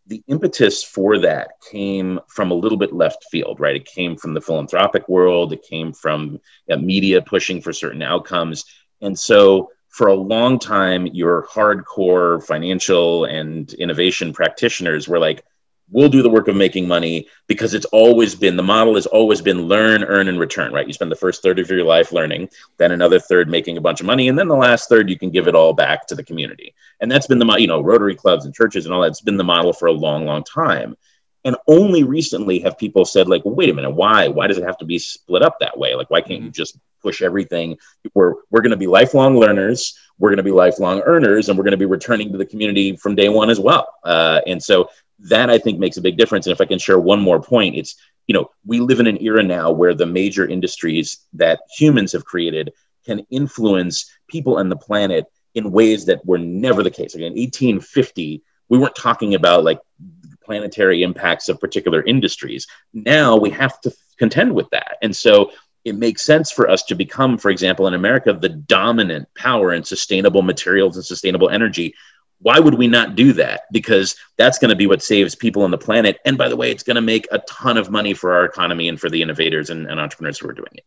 the 0.06 0.22
impetus 0.28 0.84
for 0.84 1.18
that 1.18 1.50
came 1.70 2.20
from 2.28 2.50
a 2.50 2.54
little 2.54 2.78
bit 2.78 2.92
left 2.92 3.24
field, 3.30 3.58
right? 3.58 3.76
It 3.76 3.86
came 3.86 4.16
from 4.16 4.34
the 4.34 4.40
philanthropic 4.40 5.08
world, 5.08 5.52
it 5.52 5.62
came 5.62 5.92
from 5.92 6.40
media 6.68 7.20
pushing 7.22 7.60
for 7.60 7.72
certain 7.72 8.02
outcomes. 8.02 8.64
And 9.00 9.18
so, 9.18 9.70
for 9.88 10.08
a 10.08 10.14
long 10.14 10.58
time, 10.58 11.06
your 11.06 11.46
hardcore 11.46 12.44
financial 12.44 13.24
and 13.24 13.72
innovation 13.74 14.32
practitioners 14.32 15.08
were 15.08 15.18
like, 15.18 15.42
we'll 15.90 16.08
do 16.08 16.22
the 16.22 16.30
work 16.30 16.48
of 16.48 16.56
making 16.56 16.88
money 16.88 17.28
because 17.46 17.74
it's 17.74 17.86
always 17.86 18.34
been 18.34 18.56
the 18.56 18.62
model 18.62 18.94
has 18.94 19.06
always 19.06 19.40
been 19.40 19.62
learn 19.68 20.02
earn 20.04 20.28
and 20.28 20.40
return 20.40 20.72
right 20.72 20.86
you 20.86 20.92
spend 20.92 21.12
the 21.12 21.16
first 21.16 21.42
third 21.42 21.58
of 21.58 21.70
your 21.70 21.84
life 21.84 22.12
learning 22.12 22.48
then 22.76 22.92
another 22.92 23.20
third 23.20 23.48
making 23.48 23.76
a 23.76 23.80
bunch 23.80 24.00
of 24.00 24.06
money 24.06 24.28
and 24.28 24.38
then 24.38 24.48
the 24.48 24.56
last 24.56 24.88
third 24.88 25.08
you 25.08 25.18
can 25.18 25.30
give 25.30 25.48
it 25.48 25.54
all 25.54 25.72
back 25.72 26.06
to 26.06 26.14
the 26.14 26.24
community 26.24 26.74
and 27.00 27.10
that's 27.10 27.26
been 27.26 27.38
the 27.38 27.56
you 27.58 27.66
know 27.66 27.80
rotary 27.80 28.14
clubs 28.14 28.44
and 28.44 28.54
churches 28.54 28.84
and 28.84 28.94
all 28.94 29.02
that's 29.02 29.20
been 29.20 29.36
the 29.36 29.44
model 29.44 29.72
for 29.72 29.86
a 29.86 29.92
long 29.92 30.24
long 30.24 30.42
time 30.42 30.96
And 31.46 31.56
only 31.68 32.02
recently 32.02 32.58
have 32.60 32.76
people 32.76 33.04
said, 33.04 33.28
like, 33.28 33.44
well, 33.44 33.54
wait 33.54 33.70
a 33.70 33.72
minute, 33.72 33.92
why? 33.92 34.26
Why 34.26 34.48
does 34.48 34.58
it 34.58 34.64
have 34.64 34.78
to 34.78 34.84
be 34.84 34.98
split 34.98 35.42
up 35.42 35.60
that 35.60 35.78
way? 35.78 35.94
Like, 35.94 36.10
why 36.10 36.20
can't 36.20 36.40
you 36.40 36.48
mm-hmm. 36.48 36.62
just 36.62 36.76
push 37.00 37.22
everything? 37.22 37.78
We're, 38.14 38.34
we're 38.50 38.62
going 38.62 38.72
to 38.72 38.76
be 38.76 38.88
lifelong 38.88 39.38
learners, 39.38 39.96
we're 40.18 40.30
going 40.30 40.38
to 40.38 40.42
be 40.42 40.50
lifelong 40.50 41.02
earners, 41.06 41.48
and 41.48 41.56
we're 41.56 41.62
going 41.62 41.78
to 41.78 41.86
be 41.86 41.86
returning 41.86 42.32
to 42.32 42.38
the 42.38 42.46
community 42.46 42.96
from 42.96 43.14
day 43.14 43.28
one 43.28 43.48
as 43.48 43.60
well. 43.60 43.86
Uh, 44.02 44.40
and 44.48 44.60
so 44.60 44.88
that 45.18 45.50
I 45.50 45.58
think 45.58 45.78
makes 45.78 45.96
a 45.96 46.02
big 46.02 46.16
difference. 46.16 46.46
And 46.46 46.52
if 46.52 46.60
I 46.60 46.66
can 46.66 46.78
share 46.78 46.98
one 46.98 47.20
more 47.20 47.40
point, 47.40 47.76
it's, 47.76 47.96
you 48.26 48.34
know, 48.34 48.50
we 48.64 48.80
live 48.80 49.00
in 49.00 49.06
an 49.06 49.22
era 49.22 49.42
now 49.42 49.70
where 49.70 49.94
the 49.94 50.06
major 50.06 50.46
industries 50.46 51.18
that 51.34 51.60
humans 51.76 52.12
have 52.12 52.24
created 52.24 52.72
can 53.04 53.20
influence 53.30 54.10
people 54.28 54.58
and 54.58 54.70
the 54.70 54.76
planet 54.76 55.26
in 55.54 55.72
ways 55.72 56.04
that 56.06 56.24
were 56.26 56.38
never 56.38 56.82
the 56.82 56.90
case. 56.90 57.14
Again, 57.14 57.32
1850, 57.32 58.42
we 58.68 58.78
weren't 58.78 58.96
talking 58.96 59.34
about 59.34 59.64
like 59.64 59.80
planetary 60.44 61.02
impacts 61.02 61.48
of 61.48 61.60
particular 61.60 62.02
industries. 62.02 62.66
Now 62.92 63.36
we 63.36 63.50
have 63.50 63.80
to 63.82 63.92
contend 64.18 64.54
with 64.54 64.68
that. 64.70 64.96
And 65.02 65.14
so 65.14 65.50
it 65.84 65.94
makes 65.94 66.22
sense 66.22 66.50
for 66.50 66.68
us 66.68 66.82
to 66.84 66.94
become, 66.94 67.38
for 67.38 67.50
example, 67.50 67.86
in 67.86 67.94
America, 67.94 68.32
the 68.32 68.48
dominant 68.48 69.28
power 69.36 69.72
in 69.72 69.84
sustainable 69.84 70.42
materials 70.42 70.96
and 70.96 71.04
sustainable 71.04 71.48
energy. 71.48 71.94
Why 72.40 72.58
would 72.58 72.74
we 72.74 72.86
not 72.86 73.16
do 73.16 73.32
that? 73.34 73.62
Because 73.72 74.14
that's 74.36 74.58
going 74.58 74.68
to 74.68 74.76
be 74.76 74.86
what 74.86 75.02
saves 75.02 75.34
people 75.34 75.62
on 75.62 75.70
the 75.70 75.78
planet. 75.78 76.18
And 76.24 76.36
by 76.36 76.48
the 76.48 76.56
way, 76.56 76.70
it's 76.70 76.82
going 76.82 76.96
to 76.96 77.00
make 77.00 77.26
a 77.32 77.38
ton 77.40 77.76
of 77.76 77.90
money 77.90 78.14
for 78.14 78.32
our 78.32 78.44
economy 78.44 78.88
and 78.88 79.00
for 79.00 79.08
the 79.08 79.22
innovators 79.22 79.70
and, 79.70 79.86
and 79.86 79.98
entrepreneurs 79.98 80.38
who 80.38 80.48
are 80.48 80.52
doing 80.52 80.72
it. 80.74 80.84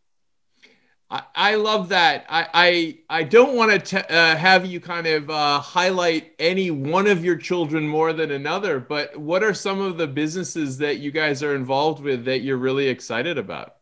I, 1.34 1.56
love 1.56 1.88
that. 1.88 2.24
I, 2.28 2.46
I, 2.54 2.98
I 3.18 3.22
don't 3.24 3.56
want 3.56 3.84
to 3.86 4.14
uh, 4.14 4.36
have 4.36 4.64
you 4.64 4.78
kind 4.78 5.08
of 5.08 5.28
uh, 5.28 5.58
highlight 5.58 6.34
any 6.38 6.70
one 6.70 7.08
of 7.08 7.24
your 7.24 7.34
children 7.34 7.88
more 7.88 8.12
than 8.12 8.30
another, 8.30 8.78
but 8.78 9.16
what 9.16 9.42
are 9.42 9.52
some 9.52 9.80
of 9.80 9.98
the 9.98 10.06
businesses 10.06 10.78
that 10.78 10.98
you 10.98 11.10
guys 11.10 11.42
are 11.42 11.56
involved 11.56 12.00
with 12.00 12.26
that 12.26 12.42
you're 12.42 12.58
really 12.58 12.86
excited 12.86 13.38
about? 13.38 13.79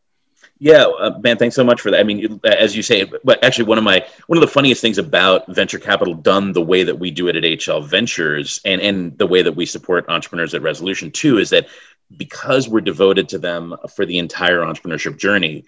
Yeah, 0.60 0.86
uh, 0.86 1.18
man, 1.20 1.36
thanks 1.36 1.54
so 1.54 1.62
much 1.62 1.80
for 1.80 1.92
that. 1.92 2.00
I 2.00 2.02
mean, 2.02 2.40
as 2.44 2.74
you 2.74 2.82
say, 2.82 3.04
but 3.04 3.42
actually, 3.44 3.66
one 3.66 3.78
of 3.78 3.84
my 3.84 4.04
one 4.26 4.38
of 4.38 4.40
the 4.40 4.52
funniest 4.52 4.80
things 4.80 4.98
about 4.98 5.46
venture 5.54 5.78
capital 5.78 6.14
done 6.14 6.52
the 6.52 6.62
way 6.62 6.82
that 6.82 6.98
we 6.98 7.12
do 7.12 7.28
it 7.28 7.36
at 7.36 7.44
HL 7.44 7.80
Ventures, 7.80 8.60
and 8.64 8.80
and 8.80 9.16
the 9.18 9.26
way 9.26 9.42
that 9.42 9.54
we 9.54 9.66
support 9.66 10.06
entrepreneurs 10.08 10.54
at 10.54 10.62
Resolution 10.62 11.12
too, 11.12 11.38
is 11.38 11.50
that 11.50 11.68
because 12.16 12.68
we're 12.68 12.80
devoted 12.80 13.28
to 13.28 13.38
them 13.38 13.76
for 13.94 14.04
the 14.04 14.18
entire 14.18 14.60
entrepreneurship 14.62 15.16
journey, 15.16 15.64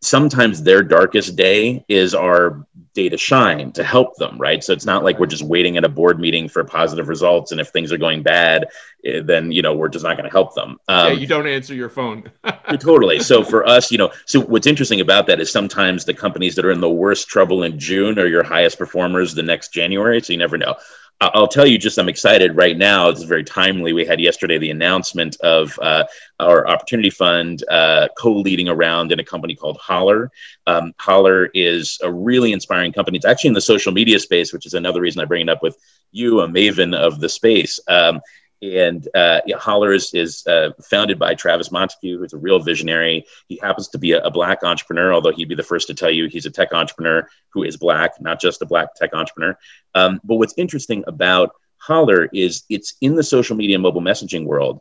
sometimes 0.00 0.62
their 0.62 0.82
darkest 0.82 1.36
day 1.36 1.84
is 1.88 2.14
our 2.14 2.64
day 2.94 3.08
to 3.08 3.16
shine 3.16 3.72
to 3.72 3.84
help 3.84 4.16
them 4.16 4.38
right? 4.38 4.62
So 4.62 4.72
it's 4.72 4.86
not 4.86 5.04
like 5.04 5.18
we're 5.18 5.26
just 5.26 5.42
waiting 5.42 5.76
at 5.76 5.84
a 5.84 5.88
board 5.88 6.20
meeting 6.20 6.48
for 6.48 6.62
positive 6.64 7.08
results 7.08 7.52
and 7.52 7.60
if 7.60 7.68
things 7.68 7.92
are 7.92 7.98
going 7.98 8.22
bad 8.22 8.68
eh, 9.04 9.20
then 9.22 9.52
you 9.52 9.62
know 9.62 9.74
we're 9.74 9.88
just 9.88 10.04
not 10.04 10.16
going 10.16 10.28
to 10.28 10.32
help 10.32 10.54
them. 10.54 10.78
Um, 10.88 11.12
yeah 11.12 11.18
you 11.18 11.26
don't 11.26 11.46
answer 11.46 11.74
your 11.74 11.88
phone. 11.88 12.30
Totally. 12.78 13.20
So 13.20 13.42
for 13.42 13.66
us 13.66 13.90
you 13.90 13.98
know 13.98 14.12
so 14.26 14.40
what's 14.40 14.66
interesting 14.66 15.00
about 15.00 15.26
that 15.26 15.40
is 15.40 15.50
sometimes 15.50 16.04
the 16.04 16.14
companies 16.14 16.54
that 16.56 16.64
are 16.64 16.70
in 16.70 16.80
the 16.80 16.90
worst 16.90 17.28
trouble 17.28 17.62
in 17.62 17.78
june 17.78 18.18
are 18.18 18.26
your 18.26 18.42
highest 18.42 18.78
performers 18.78 19.34
the 19.34 19.42
next 19.42 19.72
january 19.72 20.20
so 20.20 20.32
you 20.32 20.38
never 20.38 20.58
know 20.58 20.76
I'll 21.20 21.48
tell 21.48 21.66
you 21.66 21.78
just 21.78 21.98
I'm 21.98 22.08
excited 22.08 22.56
right 22.56 22.76
now. 22.76 23.08
It's 23.08 23.24
very 23.24 23.42
timely. 23.42 23.92
We 23.92 24.04
had 24.04 24.20
yesterday 24.20 24.56
the 24.56 24.70
announcement 24.70 25.36
of 25.40 25.76
uh, 25.82 26.04
our 26.38 26.68
Opportunity 26.68 27.10
Fund 27.10 27.64
uh, 27.68 28.06
co-leading 28.16 28.68
around 28.68 29.10
in 29.10 29.18
a 29.18 29.24
company 29.24 29.56
called 29.56 29.78
Holler. 29.78 30.30
Um, 30.68 30.94
Holler 30.98 31.46
is 31.54 31.98
a 32.04 32.12
really 32.12 32.52
inspiring 32.52 32.92
company. 32.92 33.16
It's 33.16 33.26
actually 33.26 33.48
in 33.48 33.54
the 33.54 33.60
social 33.60 33.90
media 33.90 34.20
space, 34.20 34.52
which 34.52 34.64
is 34.64 34.74
another 34.74 35.00
reason 35.00 35.20
I 35.20 35.24
bring 35.24 35.42
it 35.42 35.48
up 35.48 35.60
with 35.60 35.76
you, 36.12 36.40
a 36.40 36.46
maven 36.46 36.96
of 36.96 37.18
the 37.18 37.28
space. 37.28 37.80
Um, 37.88 38.20
and 38.60 39.06
uh, 39.14 39.40
Holler 39.56 39.92
is, 39.92 40.12
is 40.14 40.46
uh, 40.46 40.70
founded 40.82 41.18
by 41.18 41.34
Travis 41.34 41.70
Montaque, 41.70 42.18
who's 42.18 42.32
a 42.32 42.38
real 42.38 42.58
visionary. 42.58 43.24
He 43.46 43.58
happens 43.62 43.88
to 43.88 43.98
be 43.98 44.12
a, 44.12 44.20
a, 44.22 44.30
black 44.30 44.64
entrepreneur, 44.64 45.12
although 45.12 45.32
he'd 45.32 45.48
be 45.48 45.54
the 45.54 45.62
first 45.62 45.86
to 45.88 45.94
tell 45.94 46.10
you 46.10 46.26
he's 46.26 46.46
a 46.46 46.50
tech 46.50 46.72
entrepreneur 46.72 47.28
who 47.50 47.62
is 47.62 47.76
black, 47.76 48.20
not 48.20 48.40
just 48.40 48.62
a 48.62 48.66
black 48.66 48.94
tech 48.94 49.14
entrepreneur. 49.14 49.56
Um, 49.94 50.20
but 50.24 50.36
what's 50.36 50.54
interesting 50.56 51.04
about 51.06 51.52
Holler 51.78 52.28
is 52.32 52.64
it's 52.68 52.94
in 53.00 53.14
the 53.14 53.22
social 53.22 53.56
media 53.56 53.78
mobile 53.78 54.00
messaging 54.00 54.44
world, 54.44 54.80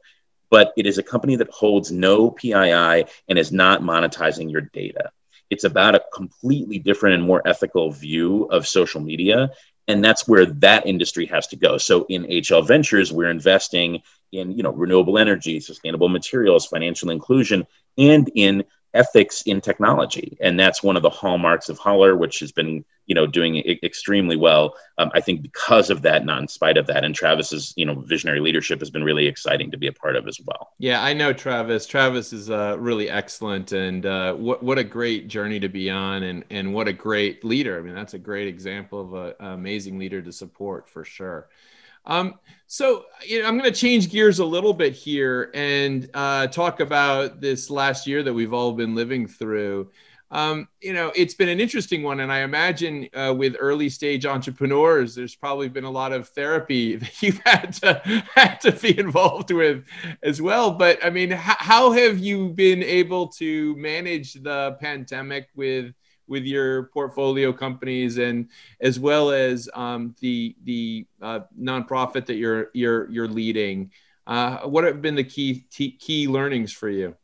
but 0.50 0.74
it 0.76 0.88
is 0.88 0.98
a 0.98 1.04
company 1.04 1.36
that 1.36 1.50
holds 1.50 1.92
no 1.92 2.32
PII 2.32 3.06
and 3.28 3.38
is 3.38 3.52
not 3.52 3.82
monetizing 3.82 4.52
your 4.52 4.62
data. 4.62 5.12
It's 5.50 5.64
about 5.64 5.96
a 5.96 6.04
completely 6.14 6.80
different 6.80 7.16
and 7.16 7.24
more 7.24 7.48
ethical 7.48 7.92
view 7.92 8.46
of 8.46 8.68
social 8.68 9.00
media 9.00 9.52
and 9.88 10.04
that's 10.04 10.28
where 10.28 10.46
that 10.46 10.86
industry 10.86 11.26
has 11.28 11.48
to 11.48 11.56
go. 11.56 11.78
So 11.78 12.06
in 12.10 12.24
hl 12.26 12.62
ventures 12.62 13.12
we're 13.12 13.30
investing 13.30 14.02
in 14.32 14.52
you 14.52 14.64
know 14.64 14.72
renewable 14.72 15.18
energy 15.18 15.60
sustainable 15.60 16.10
materials 16.10 16.66
financial 16.66 17.10
inclusion 17.10 17.66
and 17.98 18.30
in 18.36 18.64
ethics 18.94 19.42
in 19.44 19.62
technology. 19.62 20.38
And 20.42 20.60
that's 20.60 20.82
one 20.82 20.96
of 20.96 21.04
the 21.04 21.10
hallmarks 21.10 21.70
of 21.70 21.78
holler 21.78 22.16
which 22.16 22.40
has 22.40 22.52
been 22.52 22.86
you 23.06 23.16
know 23.16 23.26
doing 23.26 23.58
extremely 23.84 24.36
well 24.36 24.76
um, 24.98 25.10
i 25.14 25.22
think 25.22 25.42
because 25.42 25.90
of 25.90 26.02
that 26.02 26.26
not 26.26 26.42
in 26.42 26.48
spite 26.48 26.78
of 26.78 26.88
that. 26.88 27.04
And 27.04 27.16
travis's 27.16 27.74
you 27.78 27.86
know 27.86 27.96
visionary 27.96 28.40
leadership 28.40 28.80
has 28.80 28.90
been 28.90 29.04
really 29.04 29.28
exciting 29.28 29.72
to 29.72 29.78
be 29.78 29.88
a 29.88 29.94
part 29.94 30.16
of 30.16 30.28
as 30.28 30.40
well. 30.46 30.74
Yeah 30.78 31.02
i 31.02 31.14
know 31.14 31.34
travis. 31.34 31.86
Travis 31.86 32.34
is 32.34 32.50
uh, 32.50 32.76
really 32.80 33.10
excellent 33.10 33.72
and 33.72 34.06
uh, 34.06 34.34
what, 34.34 34.62
what 34.62 34.78
a 34.78 34.84
great 34.84 35.28
journey 35.28 35.60
to 35.60 35.70
be 35.70 35.90
on 35.90 36.24
and, 36.24 36.44
and 36.50 36.74
what 36.74 36.88
a 36.88 36.94
great 36.94 37.44
leader. 37.44 37.78
I 37.80 37.82
mean 37.82 37.96
that's 37.96 38.14
a 38.14 38.20
great 38.20 38.48
example 38.48 39.02
of 39.02 39.14
an 39.14 39.34
amazing 39.40 39.98
leader 39.98 40.22
to 40.22 40.32
support 40.32 40.90
for 40.90 41.04
sure 41.04 41.48
um, 42.08 42.36
so 42.66 43.06
you 43.26 43.42
know, 43.42 43.48
I'm 43.48 43.58
going 43.58 43.72
to 43.72 43.80
change 43.80 44.10
gears 44.10 44.40
a 44.40 44.46
little 44.46 44.74
bit 44.74 44.94
here 44.94 45.52
and 45.54 46.10
uh, 46.14 46.48
talk 46.48 46.80
about 46.80 47.40
this 47.40 47.70
last 47.70 48.08
year 48.08 48.24
that 48.24 48.34
we've 48.34 48.54
all 48.54 48.74
been 48.74 48.96
living 48.96 49.28
through. 49.28 49.90
Um, 50.30 50.68
you 50.82 50.92
know, 50.92 51.14
it's 51.16 51.34
been 51.34 51.48
an 51.48 51.62
interesting 51.62 52.04
one, 52.04 52.20
and 52.20 52.32
I 52.32 52.40
imagine 52.40 53.08
uh, 53.14 53.34
with 53.38 53.56
early 53.60 53.88
stage 53.88 54.26
entrepreneurs, 54.26 55.16
there's 55.16 55.36
probably 55.36 55.70
been 55.70 55.86
a 55.86 55.90
lot 55.90 56.12
of 56.12 56.28
therapy 56.28 56.96
that 56.98 57.22
you've 57.22 57.40
had 57.46 57.74
to 57.74 58.02
had 58.36 58.60
to 58.62 58.74
be 58.74 58.98
involved 58.98 59.52
with 59.52 59.86
as 60.24 60.42
well. 60.42 60.72
But 60.72 61.04
I 61.06 61.10
mean, 61.10 61.32
how 61.32 61.92
have 61.92 62.20
you 62.20 62.50
been 62.50 62.84
able 62.84 63.28
to 63.30 63.76
manage 63.78 64.34
the 64.34 64.78
pandemic 64.82 65.48
with 65.56 65.94
with 66.28 66.44
your 66.44 66.84
portfolio 66.84 67.52
companies 67.54 68.18
and 68.18 68.50
as 68.82 69.00
well 69.00 69.32
as 69.32 69.70
um, 69.74 70.16
the 70.20 70.56
the 70.64 71.06
uh, 71.22 71.42
nonprofit 71.60 72.26
that 72.26 72.36
you're 72.36 72.70
you're 72.74 73.10
you're 73.10 73.28
leading. 73.28 73.92
Uh, 74.26 74.60
what 74.68 74.84
have 74.84 75.02
been 75.02 75.16
the 75.16 75.24
key 75.24 75.66
t- 75.72 75.92
key 75.92 76.28
learnings 76.28 76.72
for 76.72 76.90
you? 76.90 77.16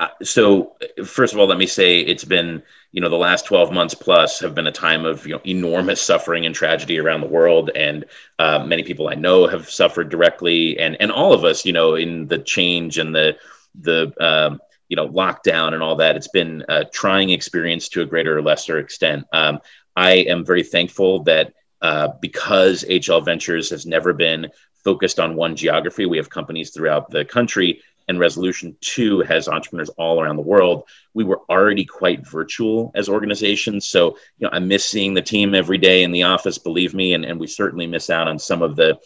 Uh, 0.00 0.08
so 0.22 0.76
first 1.04 1.34
of 1.34 1.40
all, 1.40 1.48
let 1.48 1.58
me 1.58 1.66
say 1.66 2.00
it's 2.00 2.24
been 2.24 2.62
you 2.92 3.00
know 3.00 3.08
the 3.08 3.16
last 3.16 3.46
12 3.46 3.72
months 3.72 3.94
plus 3.94 4.40
have 4.40 4.54
been 4.54 4.66
a 4.66 4.72
time 4.72 5.04
of 5.04 5.26
you 5.26 5.34
know 5.34 5.40
enormous 5.44 6.00
suffering 6.00 6.46
and 6.46 6.54
tragedy 6.54 6.98
around 6.98 7.20
the 7.20 7.26
world 7.26 7.70
and 7.74 8.04
uh, 8.38 8.64
many 8.64 8.82
people 8.82 9.08
i 9.08 9.14
know 9.14 9.46
have 9.46 9.68
suffered 9.68 10.08
directly 10.08 10.78
and 10.78 10.96
and 11.00 11.12
all 11.12 11.32
of 11.32 11.44
us 11.44 11.64
you 11.66 11.72
know 11.72 11.94
in 11.94 12.26
the 12.28 12.38
change 12.38 12.98
and 12.98 13.14
the 13.14 13.36
the 13.80 14.12
um, 14.20 14.60
you 14.88 14.96
know 14.96 15.08
lockdown 15.08 15.74
and 15.74 15.82
all 15.82 15.96
that 15.96 16.16
it's 16.16 16.28
been 16.28 16.64
a 16.68 16.84
trying 16.84 17.30
experience 17.30 17.88
to 17.88 18.02
a 18.02 18.06
greater 18.06 18.38
or 18.38 18.42
lesser 18.42 18.78
extent. 18.78 19.26
Um, 19.32 19.60
i 19.96 20.12
am 20.12 20.44
very 20.44 20.62
thankful 20.62 21.22
that 21.24 21.54
uh, 21.80 22.08
because 22.20 22.84
hl 22.84 23.24
ventures 23.24 23.70
has 23.70 23.86
never 23.86 24.12
been 24.12 24.48
focused 24.84 25.20
on 25.20 25.36
one 25.36 25.56
geography 25.56 26.06
we 26.06 26.16
have 26.16 26.30
companies 26.30 26.70
throughout 26.70 27.10
the 27.10 27.24
country 27.24 27.82
and 28.08 28.18
resolution 28.18 28.74
2 28.80 29.20
has 29.20 29.48
entrepreneurs 29.48 29.90
all 29.90 30.20
around 30.20 30.36
the 30.36 30.42
world. 30.42 30.88
We 31.12 31.24
were 31.24 31.42
already 31.50 31.84
quite 31.84 32.26
virtual 32.26 32.90
as 32.94 33.08
organizations 33.08 33.86
so 33.86 34.16
you 34.38 34.46
know 34.46 34.50
i 34.52 34.58
miss 34.58 34.84
seeing 34.84 35.14
the 35.14 35.22
team 35.22 35.54
every 35.54 35.78
day 35.78 36.02
in 36.02 36.12
the 36.12 36.22
office 36.24 36.58
believe 36.58 36.94
me 36.94 37.14
and, 37.14 37.24
and 37.24 37.38
we 37.38 37.46
certainly 37.46 37.86
miss 37.86 38.08
out 38.10 38.28
on 38.28 38.38
some 38.38 38.62
of 38.62 38.76
the 38.76 38.98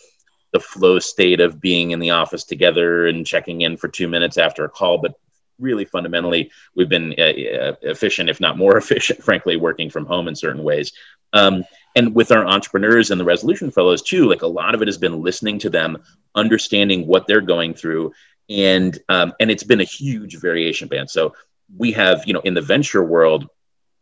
the 0.53 0.61
flow 0.61 0.99
state 0.99 1.41
of 1.41 1.61
being 1.61 1.93
in 1.93 1.99
the 1.99 2.11
office 2.11 2.45
together 2.45 3.07
and 3.07 3.27
checking 3.27 3.63
in 3.63 3.77
for 3.77 3.89
two 3.89 4.07
minutes 4.07 4.39
after 4.39 4.65
a 4.65 4.69
call 4.69 4.99
but 4.99 5.15
really 5.63 5.85
fundamentally 5.85 6.51
we've 6.75 6.89
been 6.89 7.15
uh, 7.19 7.23
uh, 7.23 7.75
efficient, 7.83 8.29
if 8.29 8.41
not 8.41 8.59
more 8.59 8.77
efficient, 8.83 9.23
frankly, 9.23 9.57
working 9.57 9.89
from 9.89 10.05
home 10.05 10.29
in 10.29 10.35
certain 10.35 10.63
ways. 10.63 10.93
Um, 11.33 11.65
and 11.97 12.15
with 12.15 12.33
our 12.33 12.47
entrepreneurs 12.47 13.11
and 13.11 13.21
the 13.21 13.25
resolution 13.25 13.71
fellows 13.71 14.03
too, 14.03 14.29
like 14.29 14.43
a 14.43 14.47
lot 14.47 14.75
of 14.75 14.83
it 14.83 14.89
has 14.89 14.99
been 14.99 15.23
listening 15.23 15.59
to 15.61 15.71
them, 15.71 16.03
understanding 16.35 17.07
what 17.07 17.27
they're 17.27 17.41
going 17.41 17.75
through, 17.75 18.13
and 18.49 18.99
um, 19.09 19.33
and 19.41 19.51
it's 19.51 19.63
been 19.63 19.81
a 19.81 19.85
huge 19.85 20.39
variation 20.39 20.89
band. 20.89 21.09
So 21.11 21.35
we 21.77 21.93
have, 21.93 22.25
you 22.27 22.35
know, 22.35 22.41
in 22.41 22.55
the 22.55 22.61
venture 22.61 23.03
world, 23.03 23.49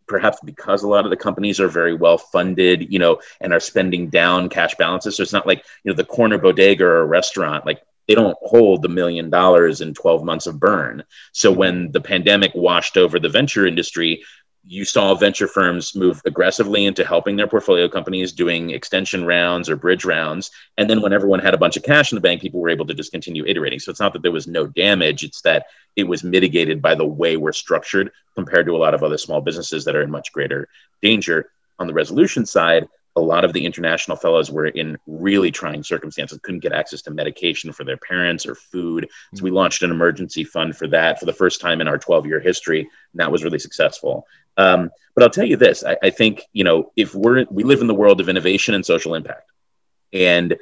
perhaps 0.06 0.38
because 0.44 0.82
a 0.82 0.88
lot 0.88 1.04
of 1.04 1.10
the 1.10 1.16
companies 1.16 1.60
are 1.60 1.68
very 1.68 1.94
well 1.94 2.18
funded, 2.18 2.92
you 2.92 2.98
know, 2.98 3.20
and 3.40 3.52
are 3.52 3.60
spending 3.60 4.08
down 4.08 4.48
cash 4.48 4.74
balances. 4.74 5.16
So 5.16 5.22
it's 5.22 5.32
not 5.32 5.46
like, 5.46 5.64
you 5.84 5.90
know, 5.90 5.96
the 5.96 6.04
corner 6.04 6.38
bodega 6.38 6.84
or 6.84 7.02
a 7.02 7.06
restaurant, 7.06 7.64
like 7.66 7.82
they 8.10 8.16
don't 8.16 8.36
hold 8.42 8.82
the 8.82 8.88
million 8.88 9.30
dollars 9.30 9.80
in 9.80 9.94
12 9.94 10.24
months 10.24 10.48
of 10.48 10.58
burn. 10.58 11.04
So 11.30 11.50
mm-hmm. 11.50 11.58
when 11.60 11.92
the 11.92 12.00
pandemic 12.00 12.50
washed 12.56 12.96
over 12.96 13.20
the 13.20 13.28
venture 13.28 13.68
industry, 13.68 14.24
you 14.66 14.84
saw 14.84 15.14
venture 15.14 15.46
firms 15.46 15.94
move 15.94 16.20
aggressively 16.24 16.86
into 16.86 17.04
helping 17.04 17.36
their 17.36 17.46
portfolio 17.46 17.88
companies 17.88 18.32
doing 18.32 18.70
extension 18.70 19.24
rounds 19.24 19.70
or 19.70 19.76
bridge 19.76 20.04
rounds. 20.04 20.50
And 20.76 20.90
then 20.90 21.02
when 21.02 21.12
everyone 21.12 21.38
had 21.38 21.54
a 21.54 21.58
bunch 21.58 21.76
of 21.76 21.84
cash 21.84 22.10
in 22.10 22.16
the 22.16 22.20
bank, 22.20 22.42
people 22.42 22.58
were 22.58 22.68
able 22.68 22.86
to 22.86 22.94
just 22.94 23.12
continue 23.12 23.46
iterating. 23.46 23.78
So 23.78 23.92
it's 23.92 24.00
not 24.00 24.12
that 24.14 24.22
there 24.22 24.32
was 24.32 24.48
no 24.48 24.66
damage, 24.66 25.22
it's 25.22 25.42
that 25.42 25.66
it 25.94 26.02
was 26.02 26.24
mitigated 26.24 26.82
by 26.82 26.96
the 26.96 27.06
way 27.06 27.36
we're 27.36 27.52
structured 27.52 28.10
compared 28.34 28.66
to 28.66 28.74
a 28.74 28.82
lot 28.82 28.92
of 28.92 29.04
other 29.04 29.18
small 29.18 29.40
businesses 29.40 29.84
that 29.84 29.94
are 29.94 30.02
in 30.02 30.10
much 30.10 30.32
greater 30.32 30.68
danger. 31.00 31.52
On 31.78 31.86
the 31.86 31.94
resolution 31.94 32.44
side, 32.44 32.88
a 33.16 33.20
lot 33.20 33.44
of 33.44 33.52
the 33.52 33.64
international 33.64 34.16
fellows 34.16 34.50
were 34.50 34.66
in 34.66 34.96
really 35.06 35.50
trying 35.50 35.82
circumstances, 35.82 36.38
couldn't 36.42 36.60
get 36.60 36.72
access 36.72 37.02
to 37.02 37.10
medication 37.10 37.72
for 37.72 37.84
their 37.84 37.96
parents 37.96 38.46
or 38.46 38.54
food. 38.54 39.08
So 39.34 39.42
we 39.42 39.50
launched 39.50 39.82
an 39.82 39.90
emergency 39.90 40.44
fund 40.44 40.76
for 40.76 40.86
that 40.88 41.18
for 41.18 41.26
the 41.26 41.32
first 41.32 41.60
time 41.60 41.80
in 41.80 41.88
our 41.88 41.98
12 41.98 42.26
year 42.26 42.40
history. 42.40 42.80
And 42.80 43.20
that 43.20 43.32
was 43.32 43.42
really 43.42 43.58
successful. 43.58 44.26
Um, 44.56 44.90
but 45.14 45.24
I'll 45.24 45.30
tell 45.30 45.44
you 45.44 45.56
this 45.56 45.84
I, 45.84 45.96
I 46.02 46.10
think, 46.10 46.42
you 46.52 46.64
know, 46.64 46.92
if 46.96 47.14
we're, 47.14 47.46
we 47.50 47.64
live 47.64 47.80
in 47.80 47.88
the 47.88 47.94
world 47.94 48.20
of 48.20 48.28
innovation 48.28 48.74
and 48.74 48.86
social 48.86 49.14
impact. 49.14 49.50
And 50.12 50.56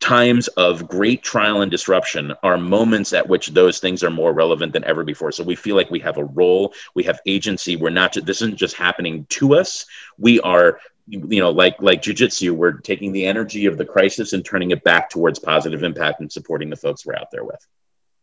times 0.00 0.48
of 0.48 0.86
great 0.86 1.22
trial 1.22 1.60
and 1.60 1.70
disruption 1.70 2.32
are 2.42 2.56
moments 2.56 3.12
at 3.12 3.28
which 3.28 3.48
those 3.48 3.80
things 3.80 4.04
are 4.04 4.10
more 4.10 4.32
relevant 4.32 4.72
than 4.72 4.84
ever 4.84 5.04
before. 5.04 5.32
So 5.32 5.42
we 5.42 5.56
feel 5.56 5.76
like 5.76 5.90
we 5.90 5.98
have 6.00 6.18
a 6.18 6.24
role, 6.24 6.72
we 6.94 7.02
have 7.04 7.20
agency. 7.26 7.76
We're 7.76 7.90
not, 7.90 8.14
this 8.14 8.42
isn't 8.42 8.56
just 8.56 8.76
happening 8.76 9.26
to 9.30 9.56
us. 9.56 9.86
We 10.16 10.40
are 10.40 10.78
you 11.08 11.40
know, 11.40 11.50
like 11.50 11.80
like 11.80 12.02
jujitsu, 12.02 12.52
we're 12.52 12.72
taking 12.72 13.12
the 13.12 13.26
energy 13.26 13.66
of 13.66 13.78
the 13.78 13.84
crisis 13.84 14.32
and 14.32 14.44
turning 14.44 14.70
it 14.70 14.84
back 14.84 15.10
towards 15.10 15.38
positive 15.38 15.82
impact 15.82 16.20
and 16.20 16.30
supporting 16.30 16.70
the 16.70 16.76
folks 16.76 17.06
we're 17.06 17.16
out 17.16 17.30
there 17.30 17.44
with. 17.44 17.66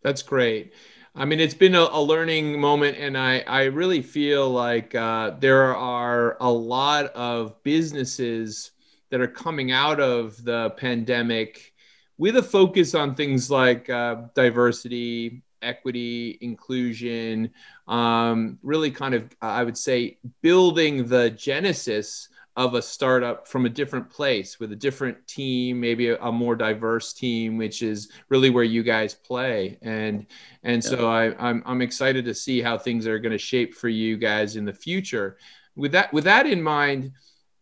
That's 0.04 0.22
great. 0.22 0.74
I 1.16 1.26
mean, 1.26 1.40
it's 1.40 1.54
been 1.54 1.76
a, 1.76 1.88
a 1.92 2.02
learning 2.02 2.60
moment, 2.60 2.98
and 2.98 3.18
I 3.18 3.40
I 3.48 3.64
really 3.66 4.02
feel 4.02 4.50
like 4.50 4.94
uh, 4.94 5.32
there 5.40 5.76
are 5.76 6.38
a 6.40 6.52
lot 6.52 7.06
of 7.08 7.62
businesses 7.64 8.72
that 9.10 9.22
are 9.22 9.28
coming 9.28 9.72
out 9.72 10.00
of 10.00 10.44
the 10.44 10.72
pandemic 10.72 11.74
with 12.18 12.38
a 12.38 12.44
focus 12.44 12.96
on 12.96 13.16
things 13.16 13.50
like 13.50 13.90
uh, 13.90 14.24
diversity, 14.36 15.42
equity, 15.62 16.38
inclusion, 16.42 17.52
um, 17.88 18.58
really 18.64 18.92
kind 18.92 19.14
of, 19.14 19.30
I 19.42 19.64
would 19.64 19.78
say, 19.78 20.18
building 20.42 21.08
the 21.08 21.30
genesis 21.32 22.30
of 22.56 22.74
a 22.74 22.82
startup 22.82 23.48
from 23.48 23.66
a 23.66 23.70
different 23.70 24.10
place 24.10 24.60
with 24.60 24.72
a 24.72 24.76
different 24.76 25.28
team, 25.28 25.80
maybe 25.80 26.10
a, 26.10 26.22
a, 26.22 26.32
more 26.32 26.56
diverse 26.56 27.12
team, 27.12 27.58
which 27.58 27.82
is 27.82 28.10
really 28.30 28.50
where 28.50 28.64
you 28.64 28.82
guys 28.82 29.14
play. 29.14 29.78
And 29.82 30.26
and 30.64 30.84
yeah. 30.84 30.90
so 30.90 31.10
I, 31.10 31.36
I'm 31.38 31.62
I'm 31.66 31.82
excited 31.82 32.24
to 32.26 32.34
see 32.34 32.62
how 32.62 32.78
things 32.78 33.08
are 33.08 33.20
going 33.20 33.34
to 33.34 33.38
shape 33.38 33.74
for 33.74 33.90
you 33.90 34.18
guys 34.18 34.56
in 34.56 34.64
the 34.64 34.74
future. 34.74 35.38
With 35.76 35.92
that 35.92 36.14
with 36.14 36.24
that 36.24 36.48
in 36.48 36.62
mind, 36.62 37.12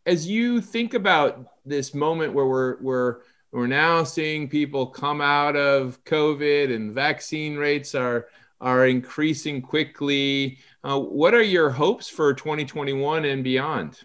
as 0.06 0.28
you 0.28 0.62
think 0.62 0.94
about 0.94 1.48
this 1.66 1.96
moment 1.96 2.34
where 2.34 2.46
we're 2.46 2.78
we're 2.82 3.18
we're 3.52 3.68
now 3.68 4.04
seeing 4.04 4.48
people 4.48 4.88
come 4.88 5.22
out 5.22 5.56
of 5.56 6.04
COVID 6.04 6.74
and 6.74 6.94
vaccine 6.94 7.56
rates 7.56 7.96
are 7.96 8.28
are 8.62 8.88
increasing 8.88 9.62
quickly. 9.62 10.60
Uh, 10.84 11.00
what 11.00 11.34
are 11.34 11.42
your 11.42 11.70
hopes 11.70 12.08
for 12.08 12.34
2021 12.34 13.26
and 13.26 13.44
beyond? 13.44 14.00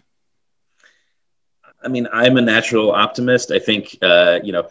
I 1.83 1.87
mean, 1.87 2.07
I'm 2.11 2.37
a 2.37 2.41
natural 2.41 2.91
optimist. 2.91 3.51
I 3.51 3.59
think, 3.59 3.97
uh, 4.01 4.39
you 4.43 4.51
know, 4.51 4.69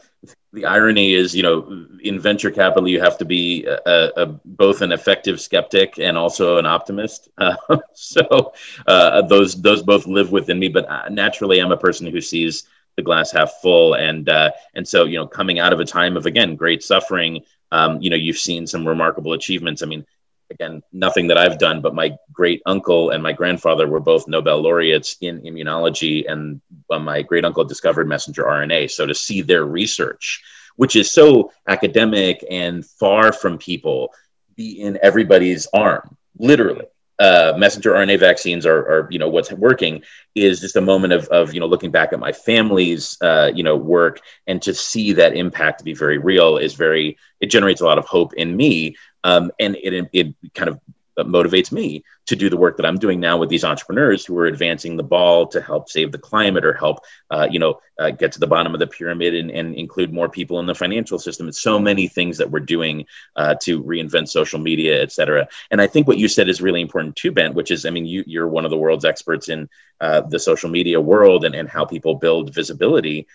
the 0.53 0.65
irony 0.65 1.15
is, 1.15 1.35
you 1.35 1.43
know, 1.43 1.87
in 2.03 2.19
venture 2.21 2.51
capital, 2.51 2.89
you 2.89 3.01
have 3.01 3.19
to 3.19 3.25
be 3.25 3.65
a, 3.67 4.11
a, 4.17 4.27
both 4.45 4.83
an 4.83 4.93
effective 4.93 5.41
skeptic 5.41 5.99
and 5.99 6.17
also 6.17 6.59
an 6.59 6.67
optimist. 6.67 7.29
Uh, 7.39 7.55
so 7.95 8.53
uh, 8.87 9.23
those 9.23 9.61
those 9.61 9.83
both 9.83 10.07
live 10.07 10.33
within 10.33 10.59
me. 10.59 10.69
But 10.69 10.89
uh, 10.89 11.09
naturally, 11.09 11.61
I'm 11.61 11.73
a 11.73 11.77
person 11.77 12.07
who 12.07 12.21
sees 12.21 12.65
the 12.97 13.03
glass 13.03 13.31
half 13.31 13.53
full, 13.63 13.95
and 13.95 14.29
uh, 14.29 14.51
and 14.75 14.87
so 14.87 15.05
you 15.05 15.19
know, 15.19 15.27
coming 15.27 15.59
out 15.59 15.73
of 15.73 15.81
a 15.81 15.85
time 15.85 16.17
of 16.17 16.27
again 16.27 16.57
great 16.57 16.83
suffering, 16.83 17.45
um, 17.71 18.01
you 18.03 18.11
know, 18.11 18.17
you've 18.17 18.39
seen 18.39 18.67
some 18.67 18.87
remarkable 18.87 19.35
achievements. 19.35 19.83
I 19.83 19.87
mean, 19.87 20.05
again, 20.51 20.83
nothing 20.93 21.29
that 21.29 21.39
I've 21.39 21.59
done, 21.59 21.81
but 21.81 21.95
my 21.95 22.17
great 22.33 22.63
uncle 22.67 23.11
and 23.11 23.23
my 23.23 23.33
grandfather 23.33 23.87
were 23.87 24.01
both 24.01 24.29
Nobel 24.29 24.61
laureates 24.63 25.17
in 25.21 25.41
immunology, 25.43 26.31
and 26.31 26.61
uh, 26.91 26.99
my 26.99 27.23
great 27.23 27.45
uncle 27.45 27.65
discovered 27.65 28.09
messenger 28.09 28.45
RNA. 28.45 28.91
So 28.91 29.07
to 29.07 29.15
see 29.15 29.43
their 29.43 29.65
research, 29.65 30.43
which 30.77 30.97
is 30.97 31.11
so 31.11 31.53
academic 31.67 32.45
and 32.51 32.85
far 32.85 33.33
from 33.33 33.59
people, 33.59 34.13
be 34.57 34.81
in 34.81 34.99
everybody's 35.03 35.67
arm, 35.73 36.17
literally. 36.39 36.87
Uh, 37.19 37.53
messenger 37.59 37.95
RNA 37.95 38.21
vaccines 38.21 38.65
are, 38.65 38.79
are, 38.79 39.09
you 39.11 39.19
know, 39.19 39.29
what's 39.29 39.51
working 39.51 40.03
is 40.37 40.61
just 40.61 40.77
a 40.77 40.81
moment 40.81 41.13
of, 41.13 41.27
of 41.29 41.53
you 41.53 41.59
know, 41.59 41.67
looking 41.67 41.91
back 41.91 42.13
at 42.13 42.21
my 42.21 42.31
family's, 42.31 43.19
uh, 43.23 43.51
you 43.53 43.65
know, 43.65 43.77
work 43.77 44.21
and 44.47 44.63
to 44.63 44.73
see 44.73 45.13
that 45.13 45.35
impact 45.37 45.83
be 45.83 45.95
very 45.95 46.19
real 46.19 46.59
is 46.59 46.75
very, 46.75 47.19
it 47.41 47.47
generates 47.47 47.81
a 47.81 47.85
lot 47.85 47.99
of 47.99 48.05
hope 48.05 48.35
in 48.35 48.57
me 48.57 48.97
um, 49.25 49.51
and 49.59 49.77
it, 49.77 50.09
it 50.13 50.35
kind 50.55 50.69
of 50.69 50.81
motivates 51.27 51.73
me 51.73 52.05
to 52.27 52.37
do 52.37 52.49
the 52.49 52.57
work 52.57 52.77
that 52.77 52.87
I'm 52.87 52.99
doing 52.99 53.21
now 53.21 53.39
with 53.39 53.49
these 53.49 53.65
entrepreneurs 53.65 54.25
who 54.25 54.37
are 54.39 54.47
advancing 54.47 54.97
the 54.97 55.03
ball 55.03 55.47
to 55.49 55.61
help 55.61 55.89
save 55.89 56.13
the 56.13 56.19
climate 56.19 56.65
or 56.65 56.73
help, 56.73 57.01
uh, 57.31 57.49
you 57.51 57.59
know, 57.59 57.81
uh, 57.99 58.11
get 58.11 58.33
to 58.33 58.41
the 58.41 58.47
bottom 58.47 58.75
of 58.75 58.81
the 58.81 58.87
pyramid 58.87 59.35
and, 59.35 59.51
and, 59.51 59.75
include 59.75 60.13
more 60.13 60.29
people 60.29 60.61
in 60.61 60.67
the 60.67 60.75
financial 60.75 61.19
system. 61.19 61.49
It's 61.49 61.61
so 61.61 61.79
many 61.79 62.07
things 62.07 62.39
that 62.39 62.51
we're 62.51 62.61
doing 62.61 63.07
uh, 63.35 63.57
to 63.63 63.83
reinvent 63.83 64.29
social 64.29 64.61
media, 64.61 65.03
et 65.03 65.11
cetera. 65.11 65.49
And 65.71 65.81
I 65.81 65.87
think 65.87 66.07
what 66.07 66.19
you 66.19 66.29
said 66.29 66.49
is 66.49 66.61
really 66.61 66.81
important 66.81 67.17
too, 67.17 67.33
Ben, 67.33 67.55
which 67.55 67.71
is, 67.71 67.85
I 67.87 67.91
mean, 67.91 68.07
you, 68.07 68.23
you're 68.27 68.49
one 68.49 68.65
of 68.65 68.71
the 68.71 68.79
world's 68.79 69.05
experts 69.05 69.49
in 69.49 69.69
uh, 70.01 70.21
the 70.21 70.39
social 70.39 70.71
media 70.71 71.01
world 71.01 71.45
and, 71.45 71.55
and 71.55 71.69
how 71.69 71.85
people 71.85 72.15
build 72.15 72.55
visibility. 72.55 73.27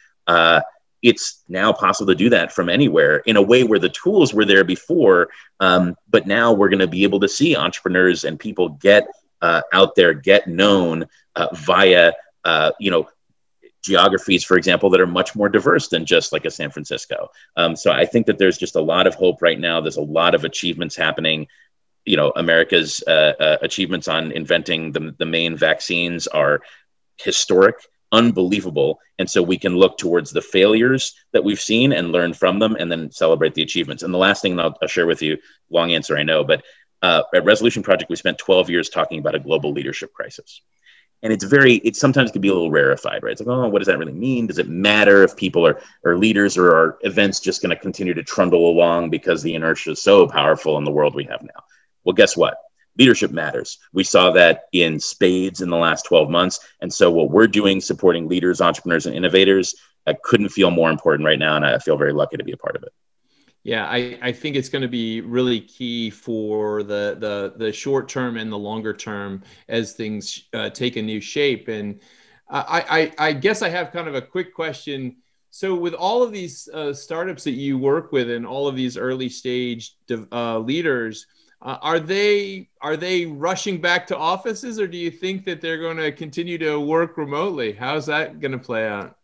It's 1.04 1.44
now 1.50 1.74
possible 1.74 2.12
to 2.14 2.18
do 2.18 2.30
that 2.30 2.54
from 2.54 2.70
anywhere 2.70 3.18
in 3.18 3.36
a 3.36 3.42
way 3.42 3.64
where 3.64 3.78
the 3.78 3.90
tools 3.90 4.34
were 4.34 4.46
there 4.46 4.64
before. 4.64 5.30
Um, 5.60 5.96
but 6.10 6.26
now 6.26 6.54
we're 6.54 6.70
going 6.70 6.80
to 6.80 6.88
be 6.88 7.04
able 7.04 7.20
to 7.20 7.28
see 7.28 7.56
entrepreneurs 7.56 8.24
and 8.24 8.40
people 8.40 8.70
get 8.70 9.06
uh, 9.42 9.62
out 9.74 9.96
there, 9.96 10.14
get 10.14 10.48
known 10.48 11.06
uh, 11.36 11.48
via, 11.54 12.14
uh, 12.46 12.72
you 12.80 12.90
know, 12.90 13.10
geographies, 13.84 14.46
for 14.46 14.56
example, 14.56 14.90
that 14.90 15.02
are 15.02 15.08
much 15.08 15.36
more 15.36 15.50
diverse 15.50 15.90
than 15.90 16.06
just 16.06 16.32
like 16.32 16.46
a 16.46 16.52
San 16.52 16.72
Francisco. 16.72 17.30
Um, 17.58 17.76
so 17.76 17.92
I 17.92 18.06
think 18.06 18.28
that 18.28 18.38
there's 18.38 18.58
just 18.58 18.78
a 18.78 18.82
lot 18.82 19.08
of 19.08 19.16
hope 19.16 19.42
right 19.42 19.60
now. 19.60 19.82
There's 19.82 19.98
a 19.98 20.02
lot 20.02 20.34
of 20.36 20.46
achievements 20.46 20.96
happening. 20.96 21.48
You 22.06 22.16
know, 22.16 22.32
America's 22.36 23.04
uh, 23.06 23.34
uh, 23.38 23.58
achievements 23.62 24.08
on 24.08 24.32
inventing 24.32 24.94
the, 24.94 25.14
the 25.18 25.26
main 25.26 25.58
vaccines 25.58 26.28
are 26.28 26.62
historic 27.18 27.76
unbelievable. 28.14 29.00
And 29.20 29.30
so 29.30 29.44
we 29.44 29.58
can 29.58 29.76
look 29.76 29.98
towards 29.98 30.32
the 30.32 30.42
failures 30.42 31.14
that 31.34 31.44
we've 31.44 31.60
seen 31.60 31.92
and 31.92 32.14
learn 32.14 32.34
from 32.34 32.60
them 32.60 32.78
and 32.80 32.90
then 32.90 33.12
celebrate 33.12 33.56
the 33.56 33.64
achievements. 33.64 34.04
And 34.04 34.14
the 34.14 34.20
last 34.20 34.42
thing 34.42 34.58
I'll, 34.60 34.78
I'll 34.82 34.88
share 34.88 35.08
with 35.08 35.22
you, 35.22 35.38
long 35.70 35.92
answer, 35.92 36.18
I 36.18 36.24
know, 36.24 36.44
but 36.46 36.64
uh, 37.02 37.24
at 37.36 37.44
Resolution 37.44 37.84
Project, 37.84 38.10
we 38.10 38.16
spent 38.16 38.38
12 38.38 38.70
years 38.70 38.90
talking 38.90 39.20
about 39.20 39.36
a 39.36 39.40
global 39.40 39.74
leadership 39.74 40.14
crisis. 40.14 40.62
And 41.22 41.34
it's 41.34 41.44
very, 41.44 41.76
it 41.76 41.96
sometimes 41.96 42.32
can 42.32 42.42
be 42.42 42.50
a 42.50 42.54
little 42.54 42.72
rarefied, 42.72 43.24
right? 43.24 43.32
It's 43.32 43.42
like, 43.42 43.48
oh, 43.48 43.68
what 43.68 43.80
does 43.80 43.88
that 43.88 43.98
really 43.98 44.14
mean? 44.14 44.48
Does 44.48 44.60
it 44.60 44.70
matter 44.70 45.24
if 45.24 45.36
people 45.36 45.66
are, 45.66 45.82
are 46.06 46.18
leaders 46.18 46.58
or 46.58 46.70
are 46.70 46.98
events 47.02 47.40
just 47.40 47.62
going 47.62 47.76
to 47.76 47.82
continue 47.82 48.14
to 48.14 48.24
trundle 48.24 48.70
along 48.70 49.10
because 49.10 49.42
the 49.42 49.56
inertia 49.56 49.92
is 49.92 50.02
so 50.02 50.28
powerful 50.28 50.78
in 50.78 50.84
the 50.84 50.92
world 50.92 51.16
we 51.16 51.24
have 51.26 51.42
now? 51.42 51.64
Well, 52.04 52.14
guess 52.14 52.38
what? 52.38 52.58
Leadership 52.98 53.32
matters. 53.32 53.80
We 53.92 54.04
saw 54.04 54.32
that 54.32 54.66
in 54.72 55.00
spades 55.00 55.62
in 55.62 55.70
the 55.70 55.78
last 55.78 56.06
12 56.06 56.30
months. 56.30 56.60
And 56.82 56.94
so, 56.94 57.12
what 57.12 57.32
we're 57.32 57.48
doing, 57.48 57.82
supporting 57.82 58.28
leaders, 58.28 58.62
entrepreneurs, 58.62 59.06
and 59.06 59.16
innovators, 59.16 59.76
I 60.06 60.14
couldn't 60.24 60.50
feel 60.50 60.72
more 60.72 60.90
important 60.90 61.26
right 61.26 61.40
now. 61.40 61.56
And 61.56 61.66
I 61.66 61.80
feel 61.80 61.98
very 61.98 62.14
lucky 62.14 62.38
to 62.38 62.44
be 62.44 62.52
a 62.52 62.58
part 62.58 62.76
of 62.76 62.84
it. 62.84 62.94
Yeah, 63.64 63.86
I, 63.86 64.20
I 64.22 64.32
think 64.34 64.58
it's 64.58 64.68
going 64.68 64.82
to 64.82 64.90
be 64.90 65.22
really 65.22 65.62
key 65.62 66.10
for 66.10 66.84
the, 66.84 67.16
the, 67.18 67.54
the 67.56 67.72
short 67.72 68.10
term 68.10 68.36
and 68.36 68.52
the 68.52 68.58
longer 68.58 68.94
term 68.94 69.42
as 69.70 69.94
things 69.94 70.44
uh, 70.54 70.70
take 70.70 70.98
a 70.98 71.02
new 71.02 71.22
shape. 71.22 71.70
And 71.70 72.02
I, 72.50 73.14
I, 73.18 73.28
I 73.30 73.34
guess 73.34 73.62
I 73.62 73.70
have 73.70 73.94
kind 73.94 74.10
of 74.10 74.16
a 74.16 74.22
quick 74.22 74.54
question. 74.54 75.16
So, 75.50 75.76
with 75.76 75.94
all 75.94 76.24
of 76.24 76.32
these 76.32 76.68
uh, 76.74 76.94
startups 76.94 77.46
that 77.46 77.52
you 77.52 77.78
work 77.78 78.12
with 78.12 78.30
and 78.30 78.46
all 78.46 78.68
of 78.68 78.76
these 78.76 78.98
early 78.98 79.30
stage 79.30 79.96
uh, 80.32 80.60
leaders, 80.60 81.26
uh, 81.64 81.78
are 81.82 82.00
they 82.00 82.68
are 82.82 82.98
they 82.98 83.26
rushing 83.26 83.80
back 83.80 84.06
to 84.08 84.18
offices, 84.18 84.80
or 84.80 84.88
do 84.88 84.98
you 84.98 85.10
think 85.10 85.46
that 85.46 85.62
they're 85.62 85.78
going 85.78 85.96
to 85.96 86.12
continue 86.12 86.58
to 86.58 86.78
work 86.78 87.18
remotely? 87.18 87.72
How's 87.72 88.06
that 88.08 88.42
going 88.42 88.52
to 88.52 88.58
play 88.58 88.86
out? 88.86 89.16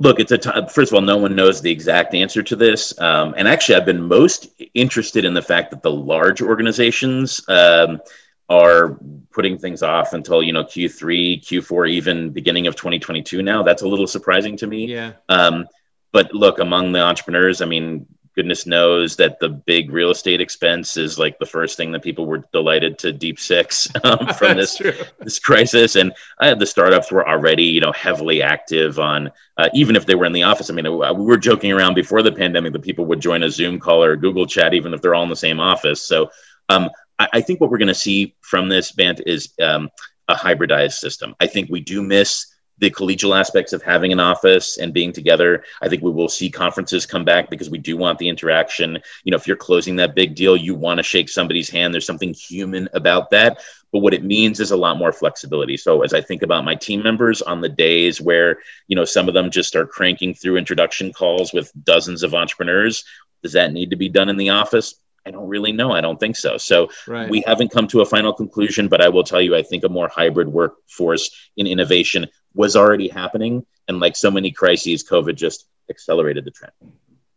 Look, 0.00 0.20
it's 0.20 0.32
a 0.32 0.38
t- 0.38 0.50
first 0.72 0.90
of 0.90 0.94
all, 0.94 1.02
no 1.02 1.18
one 1.18 1.36
knows 1.36 1.60
the 1.60 1.70
exact 1.70 2.14
answer 2.14 2.42
to 2.42 2.56
this, 2.56 2.98
um, 2.98 3.34
and 3.36 3.46
actually, 3.46 3.74
I've 3.74 3.84
been 3.84 4.08
most 4.08 4.48
interested 4.72 5.26
in 5.26 5.34
the 5.34 5.42
fact 5.42 5.70
that 5.70 5.82
the 5.82 5.90
large 5.90 6.40
organizations 6.40 7.46
um, 7.48 8.00
are 8.48 8.98
putting 9.30 9.58
things 9.58 9.82
off 9.82 10.14
until 10.14 10.42
you 10.42 10.54
know 10.54 10.64
Q3, 10.64 11.42
Q4, 11.42 11.90
even 11.90 12.30
beginning 12.30 12.68
of 12.68 12.74
2022. 12.74 13.42
Now, 13.42 13.62
that's 13.62 13.82
a 13.82 13.88
little 13.88 14.06
surprising 14.06 14.56
to 14.56 14.66
me. 14.66 14.86
Yeah. 14.86 15.12
Um, 15.28 15.66
but 16.10 16.32
look, 16.32 16.58
among 16.58 16.92
the 16.92 17.00
entrepreneurs, 17.00 17.60
I 17.60 17.66
mean, 17.66 18.06
goodness 18.38 18.66
knows 18.66 19.16
that 19.16 19.40
the 19.40 19.48
big 19.48 19.90
real 19.90 20.12
estate 20.12 20.40
expense 20.40 20.96
is 20.96 21.18
like 21.18 21.36
the 21.40 21.44
first 21.44 21.76
thing 21.76 21.90
that 21.90 22.04
people 22.04 22.24
were 22.24 22.44
delighted 22.52 22.96
to 22.96 23.10
deep 23.10 23.36
six 23.40 23.88
um, 24.04 24.28
from 24.38 24.56
this 24.56 24.76
true. 24.76 24.92
this 25.18 25.40
crisis. 25.40 25.96
And 25.96 26.14
uh, 26.40 26.54
the 26.54 26.64
startups 26.64 27.10
were 27.10 27.28
already, 27.28 27.64
you 27.64 27.80
know, 27.80 27.90
heavily 27.90 28.40
active 28.40 29.00
on 29.00 29.32
uh, 29.56 29.68
even 29.74 29.96
if 29.96 30.06
they 30.06 30.14
were 30.14 30.24
in 30.24 30.32
the 30.32 30.44
office. 30.44 30.70
I 30.70 30.74
mean, 30.74 30.86
uh, 30.86 31.12
we 31.12 31.24
were 31.24 31.36
joking 31.36 31.72
around 31.72 31.94
before 31.94 32.22
the 32.22 32.30
pandemic 32.30 32.72
that 32.74 32.82
people 32.82 33.06
would 33.06 33.20
join 33.20 33.42
a 33.42 33.50
Zoom 33.50 33.80
call 33.80 34.04
or 34.04 34.12
a 34.12 34.16
Google 34.16 34.46
chat 34.46 34.72
even 34.72 34.94
if 34.94 35.02
they're 35.02 35.16
all 35.16 35.24
in 35.24 35.30
the 35.30 35.34
same 35.34 35.58
office. 35.58 36.00
So 36.00 36.30
um, 36.68 36.90
I, 37.18 37.28
I, 37.32 37.40
think 37.40 37.60
what 37.60 37.70
we're 37.70 37.78
going 37.78 37.88
to 37.88 37.94
see 37.94 38.36
from 38.42 38.68
this 38.68 38.92
Bant 38.92 39.20
is 39.26 39.52
um, 39.60 39.90
a 40.28 40.36
hybridized 40.36 40.98
system. 40.98 41.34
I 41.40 41.48
think 41.48 41.70
we 41.70 41.80
do 41.80 42.04
miss 42.04 42.46
the 42.78 42.90
collegial 42.90 43.38
aspects 43.38 43.72
of 43.72 43.82
having 43.82 44.12
an 44.12 44.20
office 44.20 44.78
and 44.78 44.94
being 44.94 45.12
together. 45.12 45.64
I 45.82 45.88
think 45.88 46.02
we 46.02 46.10
will 46.10 46.28
see 46.28 46.50
conferences 46.50 47.06
come 47.06 47.24
back 47.24 47.50
because 47.50 47.70
we 47.70 47.78
do 47.78 47.96
want 47.96 48.18
the 48.18 48.28
interaction. 48.28 48.98
You 49.24 49.30
know, 49.30 49.36
if 49.36 49.46
you're 49.46 49.56
closing 49.56 49.96
that 49.96 50.14
big 50.14 50.34
deal, 50.34 50.56
you 50.56 50.74
want 50.74 50.98
to 50.98 51.02
shake 51.02 51.28
somebody's 51.28 51.68
hand. 51.68 51.92
There's 51.92 52.06
something 52.06 52.34
human 52.34 52.88
about 52.92 53.30
that. 53.30 53.60
But 53.92 54.00
what 54.00 54.14
it 54.14 54.22
means 54.22 54.60
is 54.60 54.70
a 54.70 54.76
lot 54.76 54.98
more 54.98 55.12
flexibility. 55.12 55.76
So 55.76 56.02
as 56.02 56.12
I 56.12 56.20
think 56.20 56.42
about 56.42 56.64
my 56.64 56.74
team 56.74 57.02
members 57.02 57.40
on 57.40 57.60
the 57.60 57.68
days 57.68 58.20
where, 58.20 58.58
you 58.86 58.94
know, 58.94 59.04
some 59.04 59.28
of 59.28 59.34
them 59.34 59.50
just 59.50 59.74
are 59.76 59.86
cranking 59.86 60.34
through 60.34 60.58
introduction 60.58 61.12
calls 61.12 61.52
with 61.52 61.72
dozens 61.84 62.22
of 62.22 62.34
entrepreneurs, 62.34 63.04
does 63.42 63.52
that 63.54 63.72
need 63.72 63.90
to 63.90 63.96
be 63.96 64.08
done 64.08 64.28
in 64.28 64.36
the 64.36 64.50
office? 64.50 64.94
I 65.26 65.30
don't 65.30 65.48
really 65.48 65.72
know. 65.72 65.92
I 65.92 66.00
don't 66.00 66.18
think 66.18 66.36
so. 66.36 66.56
So 66.56 66.88
right. 67.06 67.28
we 67.28 67.42
haven't 67.46 67.70
come 67.70 67.86
to 67.88 68.00
a 68.00 68.06
final 68.06 68.32
conclusion, 68.32 68.88
but 68.88 69.02
I 69.02 69.08
will 69.10 69.24
tell 69.24 69.42
you, 69.42 69.54
I 69.54 69.62
think 69.62 69.84
a 69.84 69.88
more 69.88 70.08
hybrid 70.08 70.48
workforce 70.48 71.30
in 71.56 71.66
innovation 71.66 72.26
was 72.54 72.76
already 72.76 73.08
happening. 73.08 73.64
And 73.88 74.00
like 74.00 74.16
so 74.16 74.30
many 74.30 74.50
crises, 74.50 75.08
COVID 75.08 75.34
just 75.34 75.66
accelerated 75.88 76.44
the 76.44 76.50
trend. 76.50 76.72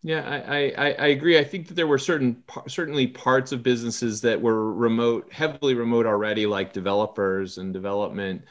Yeah, 0.03 0.27
I, 0.27 0.71
I, 0.71 0.91
I 0.93 1.07
agree. 1.07 1.37
I 1.37 1.43
think 1.43 1.67
that 1.67 1.75
there 1.75 1.85
were 1.85 1.99
certain 1.99 2.43
certainly 2.67 3.07
parts 3.07 3.51
of 3.51 3.61
businesses 3.61 4.21
that 4.21 4.41
were 4.41 4.73
remote, 4.73 5.31
heavily 5.31 5.75
remote 5.75 6.07
already, 6.07 6.47
like 6.47 6.73
developers 6.73 7.59
and 7.59 7.71
development. 7.71 8.45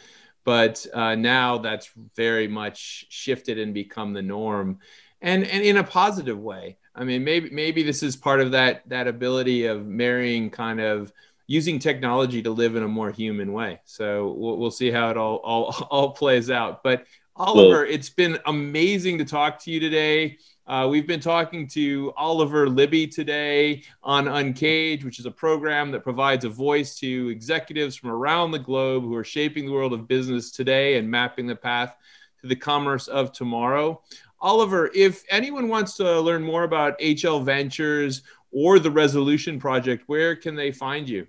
But 0.45 0.87
uh, 0.95 1.17
now 1.17 1.59
that's 1.59 1.91
very 2.15 2.47
much 2.47 3.07
shifted 3.09 3.59
and 3.59 3.75
become 3.75 4.13
the 4.13 4.23
norm, 4.23 4.79
and 5.21 5.45
and 5.45 5.63
in 5.65 5.77
a 5.77 5.85
positive 5.85 6.39
way. 6.39 6.79
I 6.95 7.05
mean, 7.05 7.25
maybe 7.25 7.51
maybe 7.51 7.83
this 7.83 8.03
is 8.03 8.17
part 8.17 8.41
of 8.41 8.53
that 8.53 8.89
that 8.89 9.09
ability 9.09 9.67
of 9.67 9.87
marrying 9.87 10.51
kind 10.51 10.81
of 10.81 11.13
using 11.51 11.81
technology 11.81 12.41
to 12.41 12.49
live 12.49 12.77
in 12.77 12.85
a 12.85 12.89
more 12.89 13.11
human 13.11 13.53
way. 13.53 13.81
So 13.85 14.37
we'll, 14.39 14.57
we'll 14.57 14.71
see 14.71 14.89
how 14.89 15.11
it 15.11 15.17
all, 15.17 15.39
all, 15.39 15.75
all 15.91 16.11
plays 16.13 16.49
out. 16.49 16.85
But 16.85 17.07
Oliver, 17.35 17.85
it's 17.85 18.09
been 18.09 18.39
amazing 18.47 19.19
to 19.19 19.25
talk 19.25 19.59
to 19.65 19.73
you 19.73 19.81
today. 19.81 20.39
Uh, 20.69 20.87
we've 20.89 21.09
been 21.09 21.19
talking 21.19 21.67
to 21.67 22.13
Oliver 22.17 22.69
Libby 22.69 23.09
today 23.09 23.83
on 24.01 24.29
Uncaged, 24.29 25.03
which 25.03 25.19
is 25.19 25.27
a 25.27 25.31
program 25.31 25.91
that 25.91 26.05
provides 26.05 26.45
a 26.45 26.49
voice 26.49 26.97
to 27.01 27.29
executives 27.31 27.97
from 27.97 28.11
around 28.11 28.53
the 28.53 28.59
globe 28.61 29.03
who 29.03 29.17
are 29.17 29.25
shaping 29.25 29.67
the 29.67 29.73
world 29.73 29.93
of 29.93 30.07
business 30.07 30.53
today 30.53 30.99
and 30.99 31.11
mapping 31.11 31.49
the 31.49 31.57
path 31.57 31.97
to 32.43 32.47
the 32.47 32.55
commerce 32.55 33.09
of 33.09 33.33
tomorrow. 33.33 34.01
Oliver, 34.41 34.89
if 34.95 35.25
anyone 35.29 35.67
wants 35.67 35.97
to 35.97 36.21
learn 36.21 36.45
more 36.45 36.63
about 36.63 36.97
HL 37.01 37.43
Ventures 37.43 38.23
or 38.53 38.79
the 38.79 38.91
Resolution 38.91 39.59
Project, 39.59 40.05
where 40.07 40.37
can 40.37 40.55
they 40.55 40.71
find 40.71 41.09
you? 41.09 41.27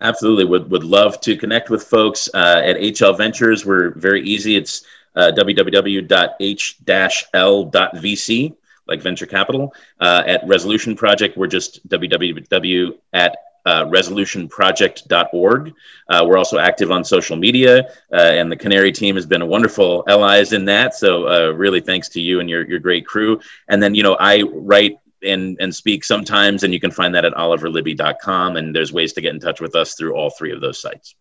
Absolutely. 0.00 0.44
Would, 0.44 0.70
would 0.70 0.84
love 0.84 1.20
to 1.22 1.36
connect 1.36 1.70
with 1.70 1.82
folks 1.84 2.28
uh, 2.34 2.60
at 2.64 2.76
HL 2.76 3.16
Ventures. 3.16 3.64
We're 3.64 3.90
very 3.92 4.22
easy. 4.22 4.56
It's 4.56 4.84
uh, 5.14 5.32
www.h-l.vc, 5.34 6.06
like 8.86 9.00
venture 9.00 9.26
capital. 9.26 9.74
Uh, 9.98 10.22
at 10.26 10.46
Resolution 10.46 10.94
Project, 10.94 11.38
we're 11.38 11.46
just 11.46 11.88
www 11.88 12.98
at 13.14 13.36
uh, 13.64 13.84
resolutionproject.org. 13.86 15.74
Uh, 16.08 16.24
we're 16.26 16.38
also 16.38 16.58
active 16.58 16.92
on 16.92 17.02
social 17.02 17.36
media, 17.36 17.90
uh, 18.12 18.16
and 18.16 18.52
the 18.52 18.56
Canary 18.56 18.92
team 18.92 19.16
has 19.16 19.26
been 19.26 19.42
a 19.42 19.46
wonderful 19.46 20.04
allies 20.06 20.52
in 20.52 20.64
that. 20.66 20.94
So, 20.94 21.26
uh, 21.26 21.50
really, 21.50 21.80
thanks 21.80 22.08
to 22.10 22.20
you 22.20 22.38
and 22.38 22.48
your, 22.48 22.64
your 22.68 22.78
great 22.78 23.06
crew. 23.06 23.40
And 23.66 23.82
then, 23.82 23.94
you 23.94 24.04
know, 24.04 24.16
I 24.20 24.42
write 24.42 25.00
and 25.26 25.56
and 25.60 25.74
speak 25.74 26.04
sometimes 26.04 26.62
and 26.62 26.72
you 26.72 26.80
can 26.80 26.90
find 26.90 27.14
that 27.14 27.24
at 27.24 27.32
oliverlibby.com 27.34 28.56
and 28.56 28.74
there's 28.74 28.92
ways 28.92 29.12
to 29.12 29.20
get 29.20 29.34
in 29.34 29.40
touch 29.40 29.60
with 29.60 29.74
us 29.74 29.94
through 29.94 30.14
all 30.14 30.30
three 30.30 30.52
of 30.52 30.60
those 30.60 30.80
sites 30.80 31.14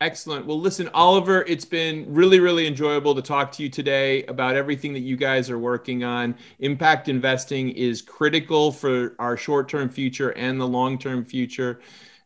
excellent 0.00 0.44
well 0.44 0.58
listen 0.58 0.88
oliver 0.94 1.42
it's 1.46 1.64
been 1.64 2.04
really 2.12 2.40
really 2.40 2.66
enjoyable 2.66 3.14
to 3.14 3.22
talk 3.22 3.52
to 3.52 3.62
you 3.62 3.68
today 3.68 4.24
about 4.24 4.56
everything 4.56 4.92
that 4.92 5.00
you 5.00 5.16
guys 5.16 5.48
are 5.48 5.58
working 5.58 6.02
on 6.02 6.34
impact 6.58 7.08
investing 7.08 7.70
is 7.70 8.02
critical 8.02 8.72
for 8.72 9.14
our 9.18 9.36
short-term 9.36 9.88
future 9.88 10.30
and 10.30 10.60
the 10.60 10.66
long-term 10.66 11.24
future 11.24 11.80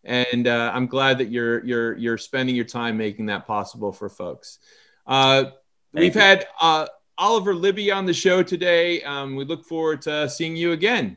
and 0.05 0.49
uh, 0.49 0.71
i'm 0.75 0.87
glad 0.87 1.19
that 1.19 1.31
you're 1.31 1.65
you're 1.65 1.97
you're 1.99 2.19
spending 2.19 2.57
your 2.57 2.65
time 2.65 2.97
making 2.97 3.27
that 3.27 3.47
possible 3.47 3.93
for 3.93 4.09
folks 4.09 4.59
uh, 5.07 5.45
we've 5.93 6.15
you. 6.15 6.21
had 6.21 6.47
uh, 6.61 6.87
Oliver 7.19 7.55
Libby 7.55 7.91
on 7.91 8.05
the 8.05 8.13
show 8.13 8.43
today. 8.43 9.03
Um, 9.03 9.37
we 9.37 9.45
look 9.45 9.65
forward 9.65 10.03
to 10.03 10.29
seeing 10.29 10.57
you 10.57 10.73
again. 10.73 11.17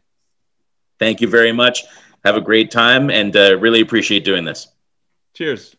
Thank 0.99 1.21
you 1.21 1.27
very 1.27 1.51
much. 1.51 1.85
Have 2.25 2.35
a 2.35 2.41
great 2.41 2.69
time 2.69 3.09
and 3.09 3.35
uh, 3.35 3.57
really 3.57 3.81
appreciate 3.81 4.23
doing 4.25 4.43
this. 4.43 4.67
Cheers. 5.33 5.75